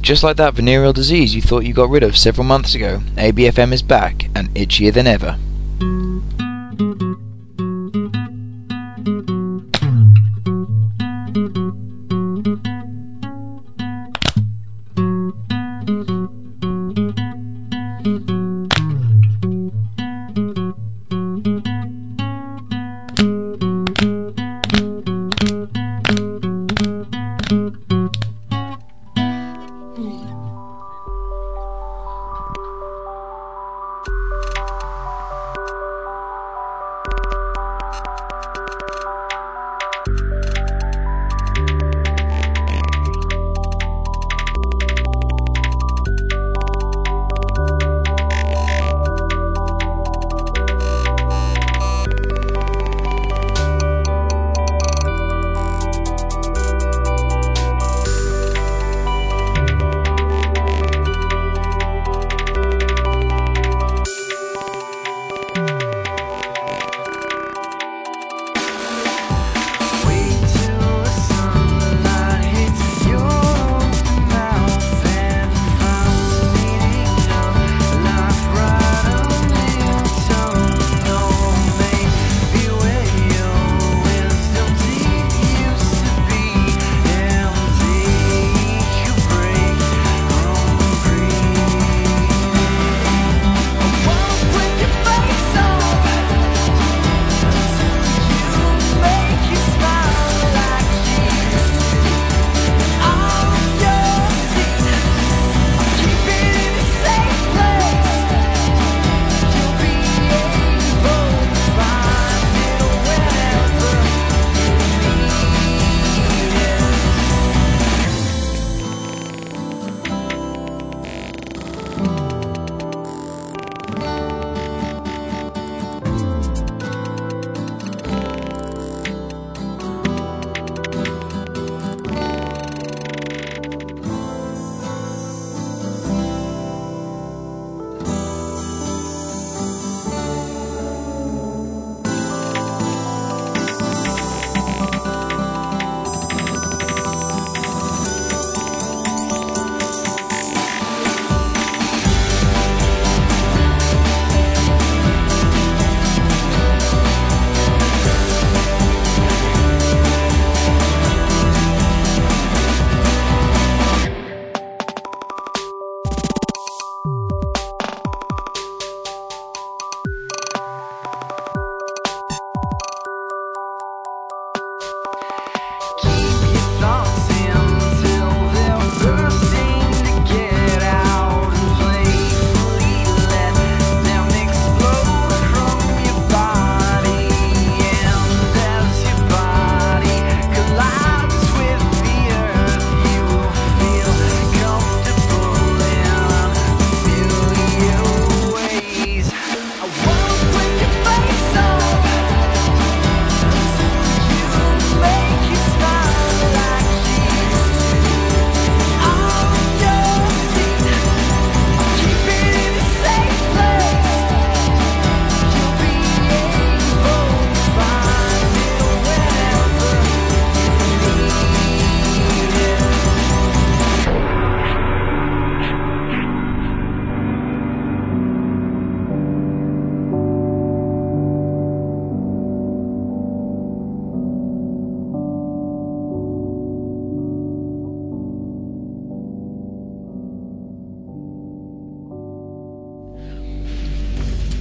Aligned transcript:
Just 0.00 0.22
like 0.22 0.36
that 0.36 0.54
venereal 0.54 0.92
disease 0.92 1.34
you 1.34 1.42
thought 1.42 1.64
you 1.64 1.74
got 1.74 1.90
rid 1.90 2.02
of 2.02 2.16
several 2.16 2.44
months 2.44 2.74
ago, 2.74 3.00
ABFM 3.16 3.72
is 3.72 3.82
back 3.82 4.24
and 4.34 4.48
itchier 4.54 4.92
than 4.92 5.06
ever. 5.06 5.38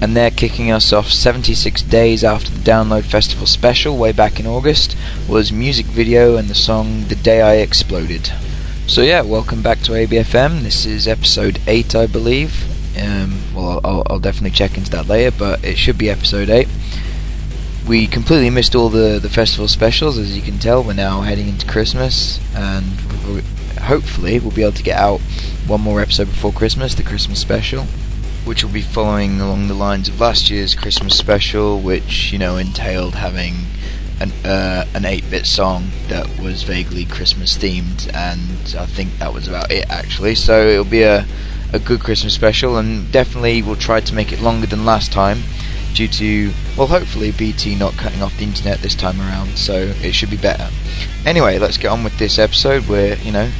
And 0.09 0.17
they're 0.17 0.31
kicking 0.31 0.71
us 0.71 0.91
off 0.91 1.07
76 1.07 1.83
days 1.83 2.23
after 2.23 2.49
the 2.49 2.61
Download 2.61 3.03
Festival 3.03 3.45
special 3.45 3.95
way 3.95 4.11
back 4.11 4.39
in 4.39 4.47
August 4.47 4.97
was 5.27 5.51
music 5.51 5.85
video 5.85 6.35
and 6.35 6.47
the 6.47 6.55
song 6.55 7.03
The 7.09 7.15
Day 7.15 7.43
I 7.43 7.57
Exploded. 7.57 8.31
So 8.87 9.03
yeah, 9.03 9.21
welcome 9.21 9.61
back 9.61 9.81
to 9.81 9.91
ABFM. 9.91 10.63
This 10.63 10.83
is 10.87 11.07
episode 11.07 11.61
8 11.67 11.93
I 11.93 12.07
believe. 12.07 12.65
Um, 12.99 13.39
well, 13.53 13.81
I'll, 13.83 14.01
I'll 14.07 14.19
definitely 14.19 14.49
check 14.49 14.79
into 14.79 14.89
that 14.89 15.07
later, 15.07 15.35
but 15.37 15.63
it 15.63 15.77
should 15.77 15.99
be 15.99 16.09
episode 16.09 16.49
8. 16.49 16.67
We 17.87 18.07
completely 18.07 18.49
missed 18.49 18.73
all 18.73 18.89
the, 18.89 19.19
the 19.21 19.29
festival 19.29 19.67
specials, 19.67 20.17
as 20.17 20.35
you 20.35 20.41
can 20.41 20.57
tell. 20.57 20.83
We're 20.83 20.93
now 20.93 21.21
heading 21.21 21.49
into 21.49 21.67
Christmas, 21.67 22.39
and 22.55 22.83
hopefully 23.79 24.39
we'll 24.39 24.49
be 24.49 24.63
able 24.63 24.71
to 24.71 24.81
get 24.81 24.97
out 24.97 25.19
one 25.67 25.81
more 25.81 26.01
episode 26.01 26.29
before 26.29 26.51
Christmas, 26.51 26.95
the 26.95 27.03
Christmas 27.03 27.39
special 27.39 27.85
which 28.45 28.63
will 28.63 28.71
be 28.71 28.81
following 28.81 29.39
along 29.41 29.67
the 29.67 29.73
lines 29.73 30.07
of 30.07 30.19
last 30.19 30.49
year's 30.49 30.75
Christmas 30.75 31.17
special, 31.17 31.79
which 31.79 32.31
you 32.31 32.39
know 32.39 32.57
entailed 32.57 33.15
having 33.15 33.55
an 34.19 34.31
uh, 34.45 34.85
an 34.93 35.03
8-bit 35.03 35.45
song 35.45 35.89
that 36.07 36.39
was 36.39 36.63
vaguely 36.63 37.05
Christmas 37.05 37.57
themed, 37.57 38.13
and 38.13 38.75
I 38.75 38.85
think 38.85 39.17
that 39.19 39.33
was 39.33 39.47
about 39.47 39.71
it 39.71 39.89
actually. 39.89 40.35
So 40.35 40.67
it'll 40.67 40.85
be 40.85 41.03
a 41.03 41.25
a 41.71 41.79
good 41.79 41.99
Christmas 41.99 42.33
special, 42.33 42.77
and 42.77 43.11
definitely 43.11 43.61
we'll 43.61 43.75
try 43.75 43.99
to 43.99 44.15
make 44.15 44.31
it 44.31 44.41
longer 44.41 44.67
than 44.67 44.85
last 44.85 45.11
time, 45.11 45.43
due 45.93 46.07
to 46.07 46.51
well, 46.77 46.87
hopefully 46.87 47.31
BT 47.31 47.75
not 47.75 47.93
cutting 47.93 48.21
off 48.21 48.37
the 48.37 48.43
internet 48.43 48.79
this 48.79 48.95
time 48.95 49.19
around, 49.21 49.57
so 49.57 49.93
it 50.01 50.13
should 50.13 50.29
be 50.29 50.37
better. 50.37 50.69
Anyway, 51.25 51.59
let's 51.59 51.77
get 51.77 51.89
on 51.89 52.03
with 52.03 52.17
this 52.17 52.39
episode. 52.39 52.87
We're 52.87 53.15
you 53.15 53.31
know 53.31 53.51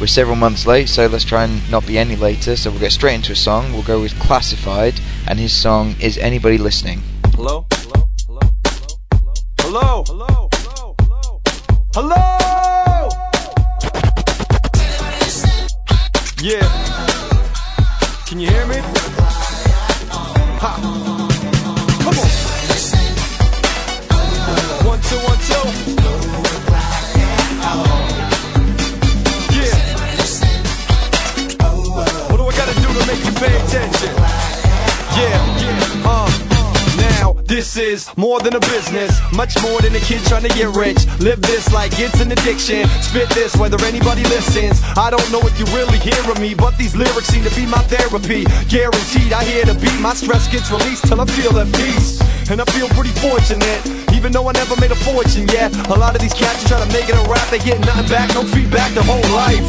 we're 0.00 0.06
several 0.06 0.36
months 0.36 0.66
late, 0.66 0.88
so 0.88 1.06
let's 1.06 1.24
try 1.24 1.44
and 1.44 1.70
not 1.70 1.86
be 1.86 1.98
any 1.98 2.16
later. 2.16 2.56
So 2.56 2.70
we'll 2.70 2.80
get 2.80 2.92
straight 2.92 3.14
into 3.14 3.32
a 3.32 3.36
song. 3.36 3.72
We'll 3.72 3.82
go 3.82 4.00
with 4.00 4.18
Classified, 4.18 5.00
and 5.26 5.38
his 5.38 5.52
song 5.52 5.94
is 6.00 6.18
Anybody 6.18 6.58
Listening. 6.58 7.02
Hello? 7.34 7.66
Hello? 7.72 8.08
Hello? 8.26 8.40
Hello? 9.60 10.04
Hello? 10.06 10.94
Hello? 10.96 10.96
Hello? 11.04 11.40
Hello? 11.94 12.18
Hello? 12.18 12.28
Hello? 13.04 13.08
Yeah. 16.42 16.68
Can 18.26 18.40
you 18.40 18.48
hear 18.48 18.66
me? 18.66 18.76
Ha. 20.60 21.03
This 37.64 37.76
is 37.78 38.16
more 38.18 38.40
than 38.40 38.54
a 38.54 38.60
business, 38.60 39.18
much 39.32 39.56
more 39.62 39.80
than 39.80 39.96
a 39.96 40.00
kid 40.00 40.20
trying 40.26 40.42
to 40.42 40.50
get 40.50 40.68
rich. 40.76 41.00
Live 41.18 41.40
this 41.40 41.72
like 41.72 41.92
it's 41.94 42.20
an 42.20 42.30
addiction. 42.30 42.86
Spit 43.00 43.30
this 43.30 43.56
whether 43.56 43.82
anybody 43.86 44.22
listens. 44.24 44.82
I 44.98 45.08
don't 45.08 45.32
know 45.32 45.40
if 45.40 45.58
you're 45.58 45.72
really 45.72 45.98
hearing 45.98 46.40
me, 46.42 46.52
but 46.54 46.76
these 46.76 46.94
lyrics 46.94 47.28
seem 47.28 47.42
to 47.42 47.54
be 47.56 47.64
my 47.64 47.80
therapy. 47.88 48.44
Guaranteed, 48.68 49.32
I 49.32 49.44
hear 49.44 49.64
the 49.64 49.74
beat, 49.80 49.98
my 50.00 50.12
stress 50.12 50.46
gets 50.52 50.70
released 50.70 51.06
till 51.08 51.22
I 51.22 51.24
feel 51.24 51.56
at 51.56 51.72
peace. 51.72 52.20
And 52.50 52.60
I 52.60 52.64
feel 52.66 52.88
pretty 52.90 53.10
fortunate, 53.20 53.80
even 54.12 54.30
though 54.30 54.46
I 54.46 54.52
never 54.52 54.76
made 54.80 54.90
a 54.90 54.94
fortune 54.96 55.48
yet. 55.48 55.74
A 55.88 55.94
lot 55.98 56.14
of 56.14 56.20
these 56.20 56.34
cats 56.34 56.68
try 56.68 56.78
to 56.78 56.86
make 56.92 57.08
it 57.08 57.16
a 57.16 57.28
rap, 57.28 57.48
they 57.48 57.58
get 57.58 57.80
nothing 57.80 58.08
back, 58.08 58.28
no 58.34 58.44
feedback 58.44 58.92
their 58.92 59.02
whole 59.02 59.24
life. 59.32 59.64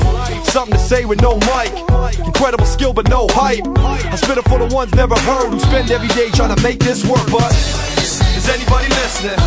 Something 0.46 0.78
to 0.78 0.84
say 0.84 1.06
with 1.06 1.22
no 1.22 1.38
mic. 1.38 1.72
Incredible 2.20 2.66
skill, 2.66 2.94
but 2.94 3.10
no 3.10 3.28
hype. 3.32 3.66
I 3.78 4.16
spit 4.18 4.38
it 4.38 4.48
for 4.50 4.60
the 4.60 4.74
ones 4.76 4.94
never 4.94 5.16
heard 5.16 5.52
who 5.52 5.60
spend 5.60 5.90
every 5.90 6.10
day 6.10 6.30
trying 6.32 6.56
to 6.56 6.62
make 6.62 6.80
this 6.80 7.06
work. 7.06 7.26
But 7.32 7.52
is 7.52 8.50
anybody 8.50 8.90
listening? 8.90 9.40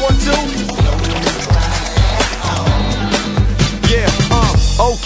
One, 0.00 0.16
two, 0.16 0.59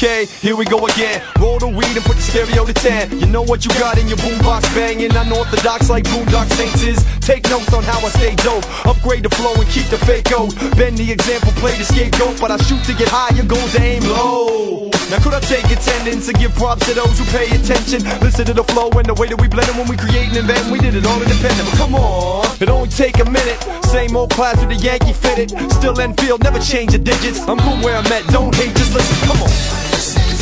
okay, 0.05 0.27
here 0.45 0.55
we 0.55 0.65
go 0.65 0.85
again. 0.87 1.23
Roll 1.41 1.59
the 1.59 1.69
weed 1.69 1.97
and 1.97 2.05
put 2.05 2.17
the 2.17 2.23
stereo 2.23 2.65
to 2.65 2.75
10. 2.75 3.19
You 3.19 3.27
know 3.27 3.43
what 3.43 3.65
you 3.65 3.71
got 3.81 3.97
in 3.97 4.07
your 4.07 4.19
boombox 4.19 4.63
banging. 4.75 5.17
Unorthodox 5.17 5.89
like 5.89 6.05
Boondock 6.05 6.49
Saints 6.53 6.83
is. 6.83 7.01
Take 7.21 7.49
notes 7.49 7.73
on 7.73 7.83
how 7.85 7.99
I 8.05 8.11
stay 8.11 8.35
dope. 8.37 8.65
Upgrade 8.85 9.25
the 9.25 9.31
flow 9.31 9.55
and 9.55 9.69
keep 9.69 9.87
the 9.89 9.99
fake 10.05 10.31
out. 10.33 10.53
Bend 10.77 10.99
the 10.99 11.11
example, 11.11 11.53
play 11.57 11.77
the 11.79 11.85
scapegoat. 11.85 12.39
But 12.41 12.51
I 12.51 12.57
shoot 12.69 12.85
to 12.85 12.93
get 12.95 13.09
higher, 13.09 13.33
your 13.35 13.47
goal 13.47 13.67
to 13.73 13.81
aim 13.81 14.05
low. 14.05 14.91
Now 15.09 15.21
could 15.25 15.33
I 15.33 15.41
take 15.41 15.65
attendance 15.73 16.29
and 16.29 16.37
give 16.39 16.55
props 16.55 16.85
to 16.89 16.95
those 16.95 17.17
who 17.19 17.25
pay 17.33 17.49
attention? 17.57 18.05
Listen 18.21 18.45
to 18.47 18.55
the 18.55 18.65
flow 18.65 18.91
and 19.01 19.07
the 19.07 19.15
way 19.15 19.29
that 19.29 19.41
we 19.41 19.49
blend 19.49 19.69
it 19.69 19.77
when 19.77 19.89
we 19.89 19.97
create 19.97 20.29
and 20.29 20.37
invent. 20.37 20.69
We 20.69 20.81
did 20.81 20.95
it 20.95 21.07
all 21.07 21.21
independent. 21.21 21.65
But 21.71 21.79
come 21.81 21.95
on, 21.95 22.45
it 22.61 22.69
only 22.69 22.89
take 22.89 23.21
a 23.21 23.25
minute. 23.25 23.57
Same 23.89 24.17
old 24.17 24.31
class 24.31 24.61
with 24.61 24.69
the 24.69 24.81
Yankee 24.85 25.17
fitted. 25.17 25.51
Still 25.73 25.97
Enfield, 25.99 26.45
never 26.45 26.61
change 26.61 26.93
the 26.93 26.99
digits. 26.99 27.41
I'm 27.49 27.57
good 27.57 27.81
where 27.81 27.97
I'm 27.97 28.13
at, 28.13 28.27
don't 28.29 28.55
hate, 28.55 28.77
just 28.77 28.93
listen. 28.93 29.17
Come 29.29 29.41
on. 29.41 29.94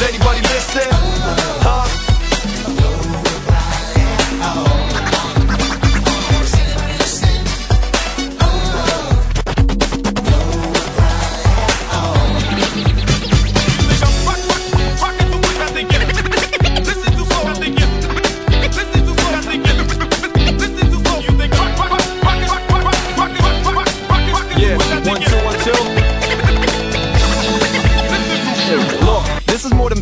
Anybody 0.03 0.41
listening? 0.43 0.89
Huh? 1.63 2.02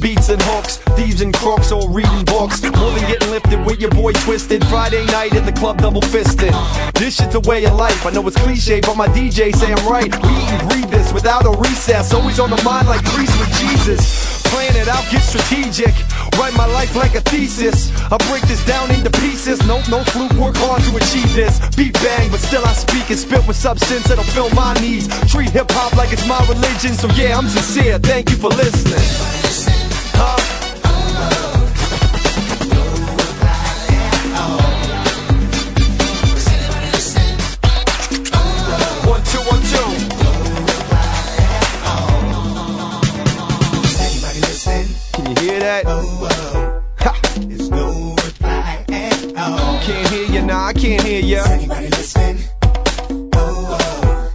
Beats 0.00 0.28
and 0.28 0.40
hooks, 0.42 0.78
thieves 0.96 1.20
and 1.20 1.34
crooks, 1.34 1.70
or 1.70 1.88
reading 1.90 2.24
books. 2.24 2.62
More 2.62 2.90
than 2.90 3.06
getting 3.06 3.30
lifted 3.30 3.64
with 3.64 3.80
your 3.80 3.90
boy 3.90 4.12
twisted. 4.12 4.64
Friday 4.66 5.04
night 5.06 5.34
in 5.34 5.44
the 5.44 5.52
club, 5.52 5.78
double 5.78 6.00
fisted. 6.00 6.52
This 6.94 7.16
shit's 7.16 7.34
a 7.34 7.40
way 7.40 7.64
of 7.64 7.74
life. 7.74 8.06
I 8.06 8.10
know 8.10 8.26
it's 8.26 8.36
cliche, 8.36 8.80
but 8.80 8.96
my 8.96 9.08
DJ 9.08 9.54
say 9.54 9.72
I'm 9.72 9.86
right. 9.86 10.10
We 10.22 10.30
eat 10.30 10.50
and 10.50 10.68
breathe 10.70 10.90
this 10.90 11.12
without 11.12 11.44
a 11.44 11.50
recess. 11.60 12.12
Always 12.12 12.40
on 12.40 12.50
the 12.50 12.62
mind 12.62 12.88
like 12.88 13.04
priests 13.04 13.38
with 13.38 13.52
Jesus. 13.58 14.40
Plan 14.50 14.74
it 14.74 14.88
out, 14.88 15.04
get 15.10 15.22
strategic. 15.22 15.94
Write 16.36 16.54
my 16.54 16.66
life 16.66 16.96
like 16.96 17.14
a 17.14 17.20
thesis. 17.20 17.92
I 18.10 18.16
break 18.28 18.42
this 18.48 18.64
down 18.66 18.90
into 18.90 19.10
pieces. 19.20 19.64
No, 19.66 19.80
no 19.88 20.02
fluke, 20.04 20.32
work 20.32 20.56
hard 20.56 20.82
to 20.82 20.96
achieve 20.96 21.32
this. 21.34 21.60
Beat 21.76 21.94
bang, 21.94 22.30
but 22.30 22.40
still 22.40 22.64
I 22.64 22.72
speak 22.72 23.10
and 23.10 23.18
spit 23.18 23.46
with 23.46 23.56
substance 23.56 24.04
that'll 24.04 24.24
fill 24.24 24.50
my 24.50 24.74
needs. 24.80 25.06
Treat 25.30 25.50
hip 25.50 25.70
hop 25.70 25.94
like 25.96 26.12
it's 26.12 26.26
my 26.26 26.40
religion. 26.48 26.94
So 26.94 27.08
yeah, 27.14 27.38
I'm 27.38 27.48
sincere. 27.48 27.98
Thank 27.98 28.30
you 28.30 28.36
for 28.36 28.48
listening. 28.48 29.69
Can't 50.96 51.06
hear 51.06 51.22
you. 51.22 51.38
Anybody 51.38 51.88
listen? 51.88 52.38
Oh, 53.32 54.26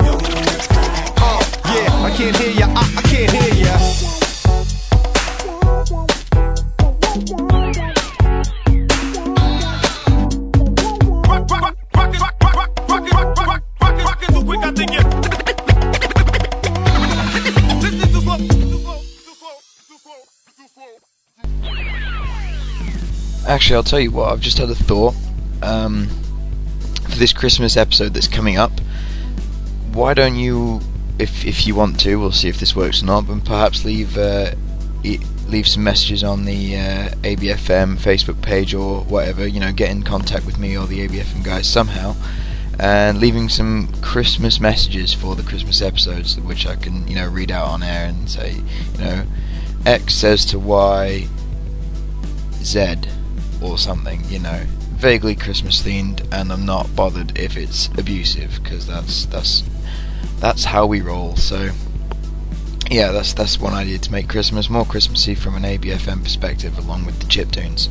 no 0.00 0.12
reply. 0.14 1.14
Oh, 1.18 1.40
yeah, 1.66 2.06
I 2.06 2.10
can't 2.16 2.36
hear 2.36 2.50
ya, 2.50 2.66
I, 2.74 2.94
I 2.96 3.02
can't 3.02 3.30
hear 3.30 3.54
ya. 3.66 3.76
Actually, 23.46 23.76
I'll 23.76 23.82
tell 23.82 24.00
you 24.00 24.10
what. 24.10 24.32
I've 24.32 24.40
just 24.40 24.58
had 24.58 24.68
a 24.68 24.74
thought. 24.74 25.14
Um, 25.62 26.08
for 27.08 27.16
this 27.16 27.32
Christmas 27.32 27.76
episode 27.76 28.14
that's 28.14 28.28
coming 28.28 28.56
up, 28.56 28.72
why 29.92 30.14
don't 30.14 30.36
you, 30.36 30.80
if 31.18 31.44
if 31.44 31.66
you 31.66 31.74
want 31.74 31.98
to, 32.00 32.16
we'll 32.16 32.32
see 32.32 32.48
if 32.48 32.60
this 32.60 32.74
works 32.76 33.02
or 33.02 33.06
not, 33.06 33.26
but 33.26 33.44
perhaps 33.44 33.84
leave 33.84 34.16
uh, 34.16 34.52
leave 35.02 35.66
some 35.66 35.82
messages 35.82 36.22
on 36.22 36.44
the 36.44 36.76
uh, 36.76 37.08
ABFM 37.22 37.96
Facebook 37.96 38.40
page 38.42 38.74
or 38.74 39.02
whatever. 39.02 39.46
You 39.46 39.60
know, 39.60 39.72
get 39.72 39.90
in 39.90 40.02
contact 40.02 40.46
with 40.46 40.58
me 40.58 40.76
or 40.76 40.86
the 40.86 41.06
ABFM 41.06 41.44
guys 41.44 41.68
somehow, 41.68 42.14
and 42.78 43.18
leaving 43.18 43.48
some 43.48 43.92
Christmas 44.00 44.60
messages 44.60 45.12
for 45.12 45.34
the 45.34 45.42
Christmas 45.42 45.82
episodes, 45.82 46.38
which 46.40 46.66
I 46.66 46.76
can 46.76 47.06
you 47.08 47.16
know 47.16 47.28
read 47.28 47.50
out 47.50 47.66
on 47.66 47.82
air 47.82 48.06
and 48.06 48.30
say, 48.30 48.62
you 48.94 48.98
know, 48.98 49.24
X 49.84 50.14
says 50.14 50.44
to 50.46 50.58
Y, 50.58 51.26
Z 52.62 52.96
or 53.60 53.76
something, 53.76 54.22
you 54.28 54.38
know, 54.38 54.64
vaguely 55.00 55.34
Christmas 55.34 55.80
themed, 55.80 56.26
and 56.30 56.52
I'm 56.52 56.66
not 56.66 56.94
bothered 56.94 57.38
if 57.38 57.56
it's 57.56 57.88
abusive 57.96 58.60
because 58.62 58.86
that's 58.86 59.24
that's 59.26 59.62
that's 60.38 60.64
how 60.64 60.86
we 60.86 61.00
roll. 61.00 61.36
So 61.36 61.70
yeah, 62.90 63.10
that's 63.10 63.32
that's 63.32 63.58
one 63.58 63.72
idea 63.72 63.98
to 63.98 64.12
make 64.12 64.28
Christmas 64.28 64.68
more 64.68 64.84
Christmassy 64.84 65.34
from 65.34 65.56
an 65.56 65.62
ABFM 65.62 66.22
perspective, 66.22 66.76
along 66.76 67.06
with 67.06 67.18
the 67.18 67.26
chip 67.26 67.50
tunes. 67.50 67.88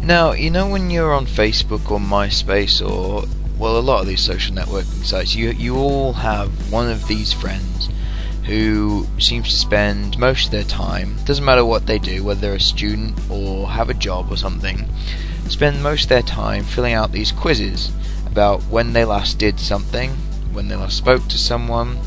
Now, 0.00 0.32
you 0.32 0.50
know 0.50 0.68
when 0.68 0.90
you're 0.90 1.14
on 1.14 1.26
Facebook 1.26 1.90
or 1.90 1.98
MySpace 1.98 2.84
or 2.84 3.26
well, 3.58 3.78
a 3.78 3.80
lot 3.80 4.00
of 4.00 4.08
these 4.08 4.20
social 4.20 4.56
networking 4.56 5.04
sites, 5.04 5.36
you 5.36 5.50
you 5.50 5.76
all 5.76 6.12
have 6.14 6.72
one 6.72 6.90
of 6.90 7.06
these 7.06 7.32
friends 7.32 7.73
who 8.44 9.06
seems 9.18 9.48
to 9.48 9.56
spend 9.56 10.18
most 10.18 10.46
of 10.46 10.50
their 10.52 10.64
time, 10.64 11.16
doesn't 11.24 11.44
matter 11.44 11.64
what 11.64 11.86
they 11.86 11.98
do, 11.98 12.22
whether 12.22 12.40
they're 12.40 12.54
a 12.54 12.60
student 12.60 13.18
or 13.30 13.68
have 13.68 13.88
a 13.88 13.94
job 13.94 14.30
or 14.30 14.36
something, 14.36 14.86
spend 15.48 15.82
most 15.82 16.04
of 16.04 16.08
their 16.10 16.22
time 16.22 16.64
filling 16.64 16.92
out 16.92 17.12
these 17.12 17.32
quizzes 17.32 17.90
about 18.26 18.60
when 18.64 18.92
they 18.92 19.04
last 19.04 19.38
did 19.38 19.58
something, 19.58 20.10
when 20.52 20.68
they 20.68 20.76
last 20.76 20.96
spoke 20.96 21.26
to 21.28 21.38
someone, 21.38 21.98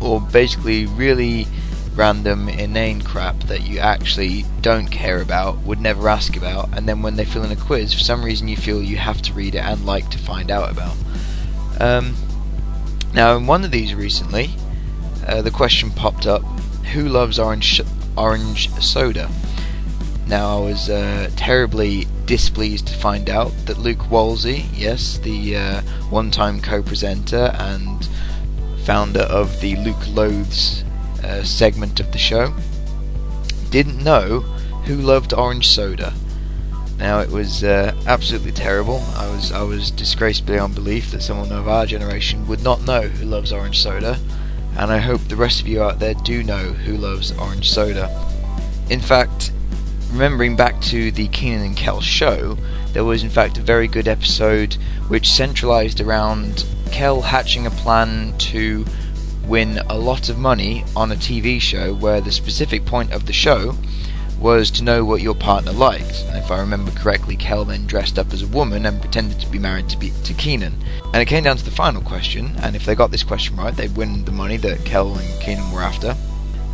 or 0.00 0.20
basically 0.20 0.86
really 0.86 1.46
random 1.94 2.50
inane 2.50 3.00
crap 3.00 3.38
that 3.44 3.62
you 3.62 3.78
actually 3.78 4.44
don't 4.60 4.88
care 4.88 5.22
about, 5.22 5.56
would 5.58 5.80
never 5.80 6.08
ask 6.08 6.36
about, 6.36 6.68
and 6.76 6.86
then 6.86 7.00
when 7.00 7.16
they 7.16 7.24
fill 7.24 7.44
in 7.44 7.50
a 7.50 7.56
quiz, 7.56 7.94
for 7.94 8.00
some 8.00 8.22
reason 8.22 8.46
you 8.46 8.56
feel 8.56 8.82
you 8.82 8.96
have 8.96 9.22
to 9.22 9.32
read 9.32 9.54
it 9.54 9.64
and 9.64 9.86
like 9.86 10.10
to 10.10 10.18
find 10.18 10.50
out 10.50 10.70
about. 10.70 10.96
Um, 11.80 12.14
now, 13.14 13.34
in 13.36 13.46
one 13.46 13.64
of 13.64 13.70
these 13.70 13.94
recently, 13.94 14.50
uh, 15.26 15.42
the 15.42 15.50
question 15.50 15.90
popped 15.90 16.26
up: 16.26 16.42
Who 16.92 17.08
loves 17.08 17.38
orange 17.38 17.80
orange 18.16 18.70
soda? 18.80 19.30
Now, 20.26 20.58
I 20.58 20.60
was 20.60 20.90
uh, 20.90 21.30
terribly 21.36 22.06
displeased 22.24 22.88
to 22.88 22.94
find 22.94 23.30
out 23.30 23.52
that 23.66 23.78
Luke 23.78 24.10
Wolsey, 24.10 24.66
yes, 24.74 25.18
the 25.18 25.56
uh, 25.56 25.80
one-time 26.10 26.60
co-presenter 26.60 27.54
and 27.54 28.08
founder 28.84 29.20
of 29.20 29.60
the 29.60 29.76
Luke 29.76 30.04
Loathes 30.08 30.82
uh, 31.22 31.44
segment 31.44 32.00
of 32.00 32.10
the 32.10 32.18
show, 32.18 32.52
didn't 33.70 34.02
know 34.02 34.40
who 34.86 34.96
loved 34.96 35.32
orange 35.32 35.68
soda. 35.68 36.12
Now 36.98 37.20
it 37.20 37.30
was 37.30 37.62
uh, 37.62 37.94
absolutely 38.06 38.52
terrible. 38.52 39.02
I 39.14 39.28
was 39.30 39.52
I 39.52 39.62
was 39.62 39.90
disgraced 39.90 40.46
beyond 40.46 40.74
belief 40.74 41.10
that 41.10 41.22
someone 41.22 41.52
of 41.52 41.68
our 41.68 41.86
generation 41.86 42.46
would 42.48 42.62
not 42.62 42.84
know 42.84 43.02
who 43.02 43.26
loves 43.26 43.52
orange 43.52 43.80
soda, 43.80 44.18
and 44.78 44.92
I 44.92 44.98
hope 44.98 45.20
the 45.22 45.36
rest 45.36 45.60
of 45.60 45.68
you 45.68 45.82
out 45.82 45.98
there 45.98 46.14
do 46.14 46.42
know 46.42 46.72
who 46.72 46.96
loves 46.96 47.32
orange 47.32 47.70
soda. 47.70 48.10
In 48.90 49.00
fact, 49.00 49.52
remembering 50.10 50.56
back 50.56 50.80
to 50.82 51.10
the 51.10 51.28
Keenan 51.28 51.66
and 51.66 51.76
Kel 51.76 52.00
show, 52.00 52.56
there 52.92 53.04
was 53.04 53.22
in 53.22 53.30
fact 53.30 53.58
a 53.58 53.62
very 53.62 53.88
good 53.88 54.08
episode 54.08 54.74
which 55.08 55.30
centralized 55.30 56.00
around 56.00 56.64
Kel 56.92 57.22
hatching 57.22 57.66
a 57.66 57.70
plan 57.70 58.36
to 58.38 58.84
win 59.46 59.78
a 59.88 59.98
lot 59.98 60.28
of 60.28 60.38
money 60.38 60.84
on 60.94 61.12
a 61.12 61.16
TV 61.16 61.60
show 61.60 61.94
where 61.94 62.20
the 62.20 62.32
specific 62.32 62.84
point 62.84 63.12
of 63.12 63.26
the 63.26 63.32
show 63.32 63.74
was 64.38 64.70
to 64.72 64.84
know 64.84 65.04
what 65.04 65.22
your 65.22 65.34
partner 65.34 65.72
liked. 65.72 66.24
And 66.28 66.36
if 66.36 66.50
I 66.50 66.60
remember 66.60 66.90
correctly, 66.92 67.36
Kel 67.36 67.64
then 67.64 67.86
dressed 67.86 68.18
up 68.18 68.32
as 68.32 68.42
a 68.42 68.46
woman 68.48 68.86
and 68.86 69.00
pretended 69.00 69.40
to 69.40 69.48
be 69.48 69.58
married 69.58 69.88
to, 69.90 69.96
be, 69.96 70.12
to 70.24 70.34
Keenan. 70.34 70.74
And 71.12 71.16
it 71.16 71.26
came 71.26 71.44
down 71.44 71.56
to 71.56 71.64
the 71.64 71.70
final 71.70 72.02
question, 72.02 72.54
and 72.58 72.76
if 72.76 72.84
they 72.84 72.94
got 72.94 73.10
this 73.10 73.24
question 73.24 73.56
right, 73.56 73.74
they'd 73.74 73.96
win 73.96 74.24
the 74.24 74.32
money 74.32 74.56
that 74.58 74.84
Kel 74.84 75.14
and 75.14 75.40
Keenan 75.40 75.70
were 75.72 75.82
after. 75.82 76.16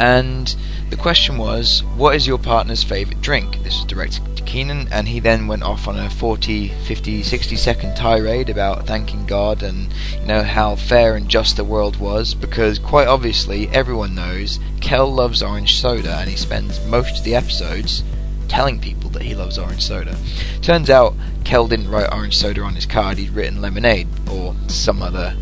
And 0.02 0.56
the 0.90 0.96
question 0.96 1.38
was, 1.38 1.84
what 1.94 2.16
is 2.16 2.26
your 2.26 2.36
partner's 2.36 2.82
favourite 2.82 3.20
drink? 3.20 3.62
This 3.62 3.76
was 3.76 3.84
directed 3.84 4.36
to 4.36 4.42
Keenan, 4.42 4.88
and 4.90 5.06
he 5.06 5.20
then 5.20 5.46
went 5.46 5.62
off 5.62 5.86
on 5.86 5.96
a 5.96 6.10
40, 6.10 6.70
50, 6.70 7.22
60 7.22 7.54
second 7.54 7.94
tirade 7.94 8.50
about 8.50 8.84
thanking 8.84 9.26
God 9.26 9.62
and 9.62 9.94
you 10.20 10.26
know 10.26 10.42
how 10.42 10.74
fair 10.74 11.14
and 11.14 11.28
just 11.28 11.56
the 11.56 11.62
world 11.62 12.00
was, 12.00 12.34
because 12.34 12.80
quite 12.80 13.06
obviously 13.06 13.68
everyone 13.68 14.16
knows 14.16 14.58
Kel 14.80 15.06
loves 15.08 15.40
orange 15.40 15.76
soda, 15.76 16.16
and 16.16 16.28
he 16.28 16.34
spends 16.34 16.84
most 16.86 17.18
of 17.18 17.24
the 17.24 17.36
episodes 17.36 18.02
telling 18.48 18.80
people 18.80 19.08
that 19.10 19.22
he 19.22 19.36
loves 19.36 19.56
orange 19.56 19.82
soda. 19.82 20.16
Turns 20.62 20.90
out 20.90 21.14
Kel 21.44 21.68
didn't 21.68 21.92
write 21.92 22.12
orange 22.12 22.36
soda 22.36 22.62
on 22.62 22.74
his 22.74 22.86
card; 22.86 23.18
he'd 23.18 23.30
written 23.30 23.62
lemonade 23.62 24.08
or 24.28 24.56
some 24.66 25.00
other 25.00 25.36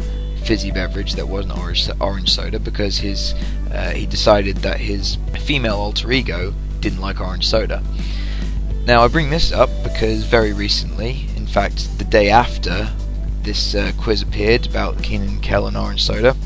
fizzy 0.45 0.71
beverage 0.71 1.15
that 1.15 1.27
wasn't 1.27 1.57
orange 1.57 1.89
orange 2.01 2.31
soda 2.31 2.59
because 2.59 2.99
his 2.99 3.35
uh, 3.73 3.91
he 3.91 4.07
decided 4.07 4.57
that 4.59 4.81
his 4.81 5.19
female 5.41 5.77
alter 5.77 6.11
ego 6.11 6.53
didn't 6.81 7.01
like 7.01 7.21
orange 7.21 7.47
soda. 7.47 7.83
Now 8.85 9.03
I 9.03 9.09
bring 9.09 9.31
this 9.31 9.53
up 9.53 9.71
because 9.83 10.25
very 10.25 10.53
recently, 10.53 11.27
in 11.37 11.47
fact 11.47 11.99
the 11.99 12.05
day 12.05 12.31
after 12.31 12.89
this 13.43 13.75
uh, 13.75 13.93
quiz 13.99 14.23
appeared 14.23 14.67
about 14.67 15.03
Keenan 15.03 15.41
Kel 15.41 15.67
and 15.67 15.77
orange 15.77 16.03
soda 16.03 16.37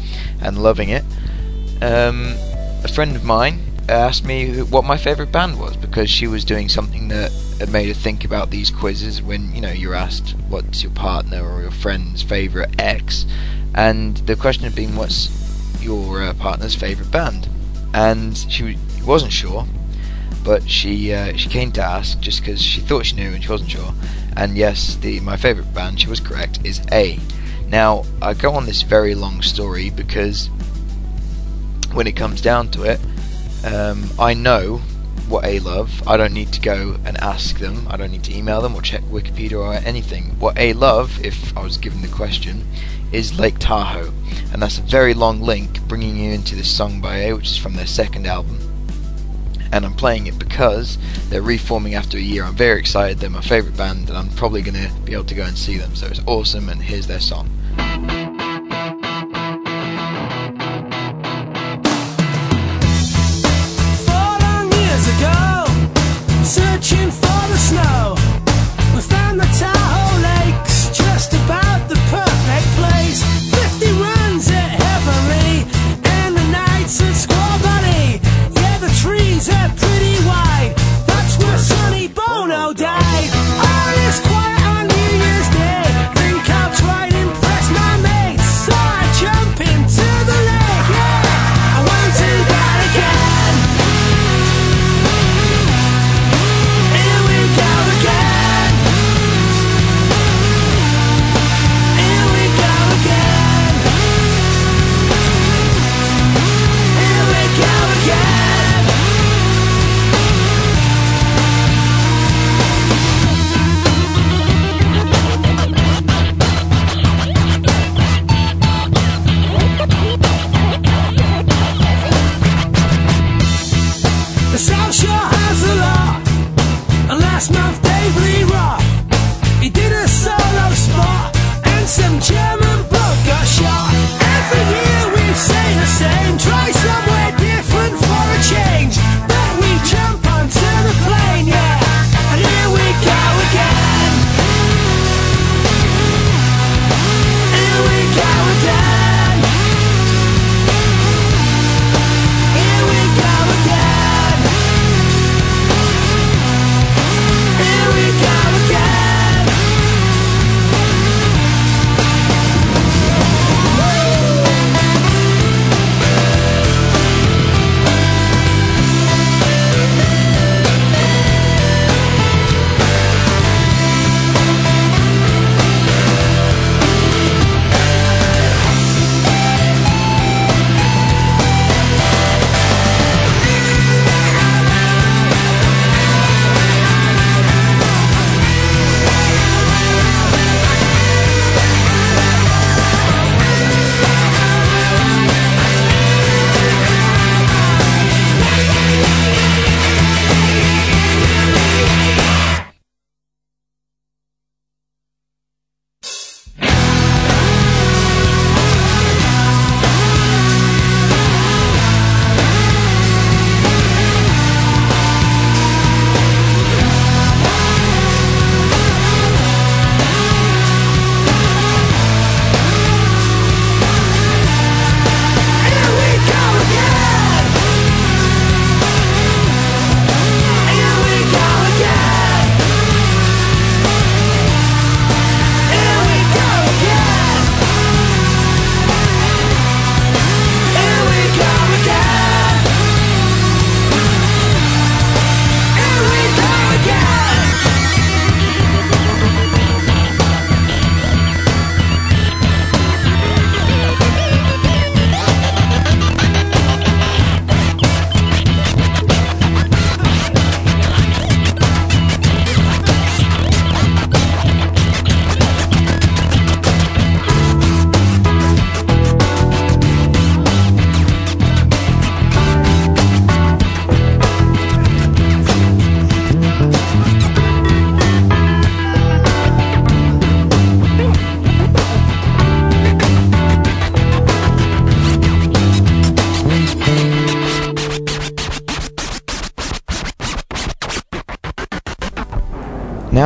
and 0.40 0.62
loving 0.62 0.90
it, 0.90 1.04
um, 1.82 2.34
a 2.84 2.88
friend 2.88 3.16
of 3.16 3.24
mine 3.24 3.60
asked 3.88 4.24
me 4.24 4.62
what 4.62 4.84
my 4.84 4.96
favourite 4.96 5.30
band 5.30 5.58
was 5.58 5.76
because 5.76 6.08
she 6.08 6.26
was 6.26 6.44
doing 6.44 6.68
something 6.68 7.08
that 7.08 7.30
made 7.70 7.88
her 7.88 7.94
think 7.94 8.24
about 8.24 8.50
these 8.50 8.70
quizzes 8.70 9.20
when 9.20 9.54
you 9.54 9.60
know 9.60 9.70
you're 9.70 9.94
asked 9.94 10.30
what's 10.48 10.82
your 10.82 10.92
partner 10.92 11.42
or 11.42 11.60
your 11.60 11.70
friend's 11.70 12.22
favourite 12.22 12.74
ex 12.80 13.26
and 13.74 14.16
the 14.18 14.36
question 14.36 14.64
had 14.64 14.74
been 14.74 14.94
what's 14.96 15.28
your 15.82 16.22
uh, 16.22 16.34
partner's 16.34 16.74
favourite 16.74 17.10
band? 17.10 17.48
And 17.92 18.36
she 18.36 18.78
wasn't 19.04 19.32
sure 19.32 19.66
but 20.44 20.68
she 20.68 21.12
uh, 21.12 21.34
she 21.36 21.48
came 21.48 21.72
to 21.72 21.82
ask 21.82 22.20
just 22.20 22.40
because 22.40 22.60
she 22.60 22.82
thought 22.82 23.06
she 23.06 23.16
knew 23.16 23.30
and 23.30 23.42
she 23.42 23.48
wasn't 23.48 23.70
sure. 23.70 23.94
And 24.36 24.56
yes 24.56 24.96
the 24.96 25.20
my 25.20 25.36
favourite 25.36 25.72
band 25.74 26.00
she 26.00 26.08
was 26.08 26.20
correct 26.20 26.60
is 26.64 26.80
A. 26.92 27.18
Now 27.68 28.04
I 28.22 28.34
go 28.34 28.52
on 28.52 28.66
this 28.66 28.82
very 28.82 29.14
long 29.14 29.42
story 29.42 29.90
because 29.90 30.48
when 31.92 32.06
it 32.06 32.12
comes 32.12 32.40
down 32.40 32.70
to 32.72 32.82
it 32.82 33.00
um, 33.64 34.08
I 34.18 34.34
know 34.34 34.78
what 35.28 35.44
A 35.44 35.58
love. 35.60 36.06
I 36.06 36.16
don't 36.16 36.34
need 36.34 36.52
to 36.52 36.60
go 36.60 36.96
and 37.04 37.16
ask 37.18 37.58
them. 37.58 37.86
I 37.88 37.96
don't 37.96 38.10
need 38.10 38.24
to 38.24 38.36
email 38.36 38.60
them 38.60 38.74
or 38.74 38.82
check 38.82 39.02
Wikipedia 39.04 39.58
or 39.58 39.72
anything. 39.74 40.38
What 40.38 40.58
A 40.58 40.74
love, 40.74 41.24
if 41.24 41.56
I 41.56 41.62
was 41.62 41.78
given 41.78 42.02
the 42.02 42.08
question, 42.08 42.66
is 43.12 43.38
Lake 43.38 43.58
Tahoe, 43.58 44.12
and 44.52 44.60
that's 44.60 44.78
a 44.78 44.82
very 44.82 45.14
long 45.14 45.40
link 45.40 45.80
bringing 45.88 46.16
you 46.16 46.32
into 46.32 46.54
this 46.54 46.70
song 46.70 47.00
by 47.00 47.18
A, 47.18 47.32
which 47.34 47.50
is 47.50 47.56
from 47.56 47.74
their 47.74 47.86
second 47.86 48.26
album. 48.26 48.58
And 49.72 49.84
I'm 49.84 49.94
playing 49.94 50.26
it 50.26 50.38
because 50.38 50.98
they're 51.30 51.42
reforming 51.42 51.94
after 51.94 52.16
a 52.16 52.20
year. 52.20 52.44
I'm 52.44 52.54
very 52.54 52.78
excited. 52.78 53.18
They're 53.18 53.30
my 53.30 53.40
favourite 53.40 53.76
band, 53.76 54.08
and 54.08 54.18
I'm 54.18 54.30
probably 54.30 54.62
going 54.62 54.74
to 54.74 54.92
be 55.00 55.14
able 55.14 55.24
to 55.24 55.34
go 55.34 55.44
and 55.44 55.56
see 55.56 55.78
them. 55.78 55.96
So 55.96 56.06
it's 56.06 56.20
awesome, 56.26 56.68
and 56.68 56.82
here's 56.82 57.06
their 57.06 57.20
song. 57.20 57.50
Snow, 67.56 68.23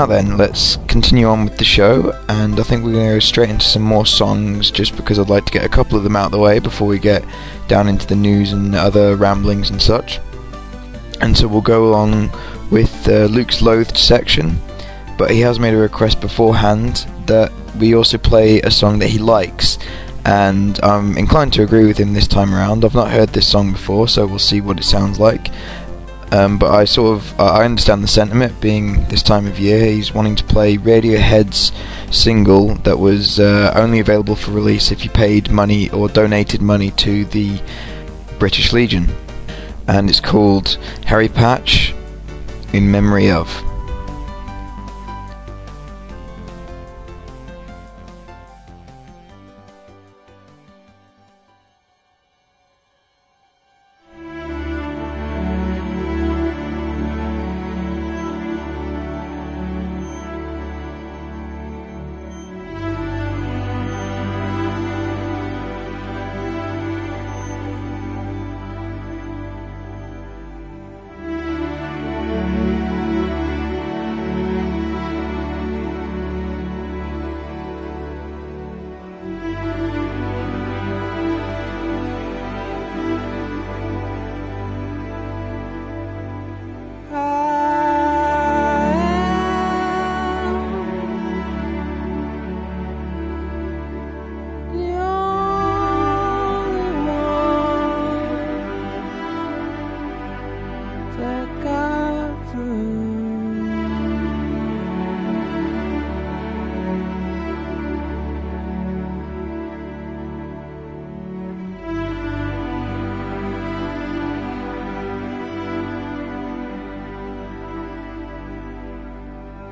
then, 0.09 0.37
let's 0.37 0.77
continue 0.88 1.27
on 1.27 1.45
with 1.45 1.59
the 1.59 1.65
show, 1.65 2.12
and 2.29 2.59
I 2.59 2.62
think 2.62 2.85
we're 2.85 2.93
going 2.93 3.07
to 3.07 3.15
go 3.15 3.19
straight 3.21 3.50
into 3.50 3.67
some 3.67 3.83
more 3.83 4.07
songs 4.07 4.71
just 4.71 4.97
because 4.97 5.19
I'd 5.19 5.29
like 5.29 5.45
to 5.45 5.53
get 5.53 5.65
a 5.65 5.69
couple 5.69 5.97
of 5.97 6.05
them 6.05 6.17
out 6.17 6.27
of 6.27 6.33
the 6.33 6.38
way 6.38 6.59
before 6.59 6.88
we 6.88 6.99
get 6.99 7.25
down 7.69 7.88
into 7.88 8.07
the 8.07 8.17
news 8.17 8.53
and 8.53 8.75
other 8.75 9.15
ramblings 9.15 9.71
and 9.71 9.81
such. 9.81 10.21
And 11.21 11.37
so 11.37 11.47
we'll 11.47 11.61
go 11.61 11.88
along 11.88 12.31
with 12.71 13.09
uh, 13.09 13.27
Luke's 13.27 13.62
Loathed 13.62 13.97
section, 13.97 14.59
but 15.17 15.31
he 15.31 15.41
has 15.41 15.59
made 15.59 15.75
a 15.75 15.79
request 15.79 16.21
beforehand 16.21 17.07
that 17.27 17.53
we 17.77 17.95
also 17.95 18.19
play 18.19 18.61
a 18.62 18.71
song 18.71 18.99
that 18.99 19.09
he 19.09 19.19
likes, 19.19 19.78
and 20.25 20.78
I'm 20.82 21.17
inclined 21.17 21.52
to 21.54 21.63
agree 21.63 21.87
with 21.87 21.99
him 21.99 22.13
this 22.13 22.28
time 22.28 22.54
around. 22.54 22.85
I've 22.85 22.95
not 22.95 23.11
heard 23.11 23.30
this 23.30 23.47
song 23.47 23.73
before, 23.73 24.09
so 24.09 24.26
we'll 24.26 24.39
see 24.39 24.61
what 24.61 24.78
it 24.78 24.85
sounds 24.85 25.21
like. 25.21 25.49
Um, 26.30 26.58
but 26.58 26.71
I 26.71 26.84
sort 26.84 27.17
of 27.17 27.41
I 27.41 27.64
understand 27.64 28.02
the 28.02 28.08
sentiment. 28.08 28.60
Being 28.60 29.04
this 29.08 29.23
time 29.23 29.47
of 29.47 29.58
year, 29.58 29.86
he's 29.86 30.12
wanting 30.12 30.36
to 30.36 30.45
play 30.45 30.76
Radiohead's 30.76 31.73
single 32.10 32.75
that 32.76 32.99
was 32.99 33.41
uh, 33.41 33.73
only 33.75 34.00
available 34.00 34.36
for 34.36 34.50
release 34.50 34.91
if 34.91 35.04
you 35.04 35.10
paid 35.10 35.50
money 35.50 35.91
or 35.91 36.08
donated 36.08 36.60
money 36.60 36.91
to 36.93 37.25
the 37.26 37.60
British 38.38 38.73
Legion, 38.73 39.08
and 39.86 40.10
it's 40.10 40.21
called 40.21 40.78
Harry 41.06 41.28
Patch 41.28 41.95
in 42.73 42.91
memory 42.91 43.30
of. 43.30 43.68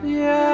Yeah. 0.06 0.45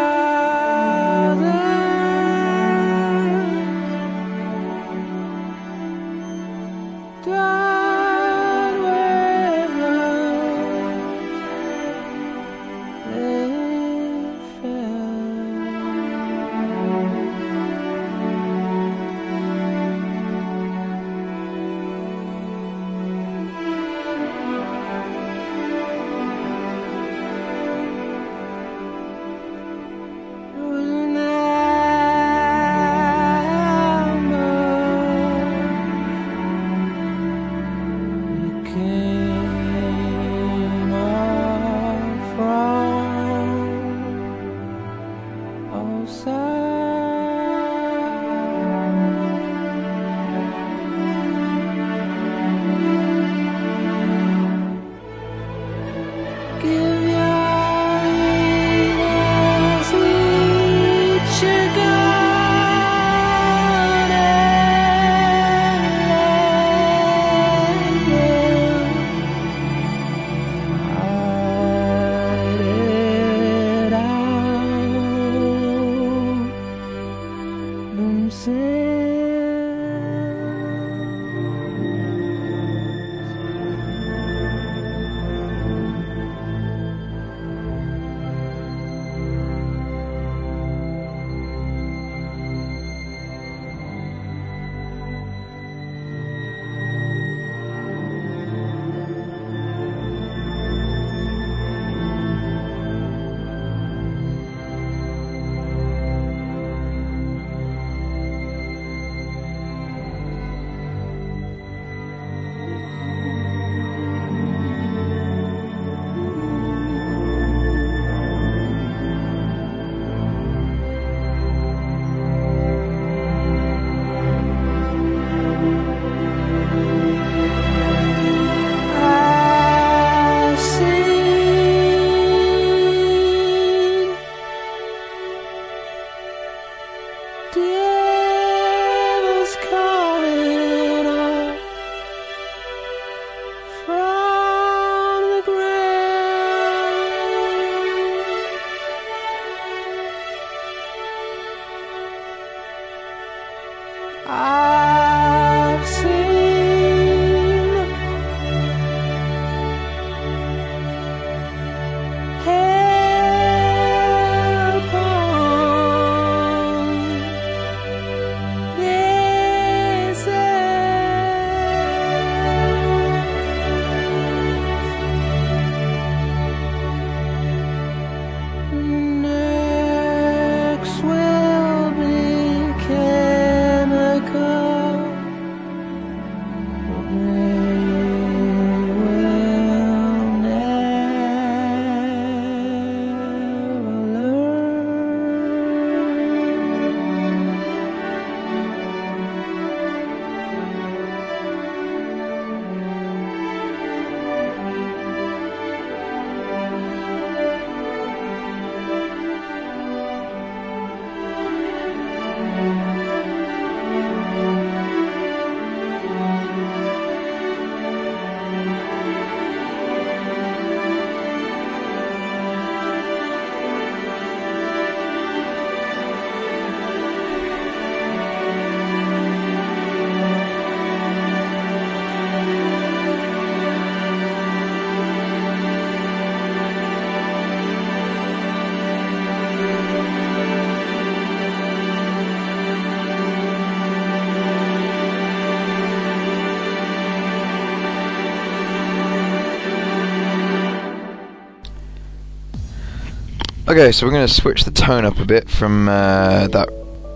Okay, 253.73 253.91
so 253.91 254.05
we're 254.05 254.13
going 254.13 254.27
to 254.27 254.35
switch 254.35 254.65
the 254.65 254.71
tone 254.71 255.07
up 255.07 255.19
a 255.19 255.25
bit 255.25 255.49
from 255.49 255.89
uh, 255.89 256.47
that, 256.49 256.69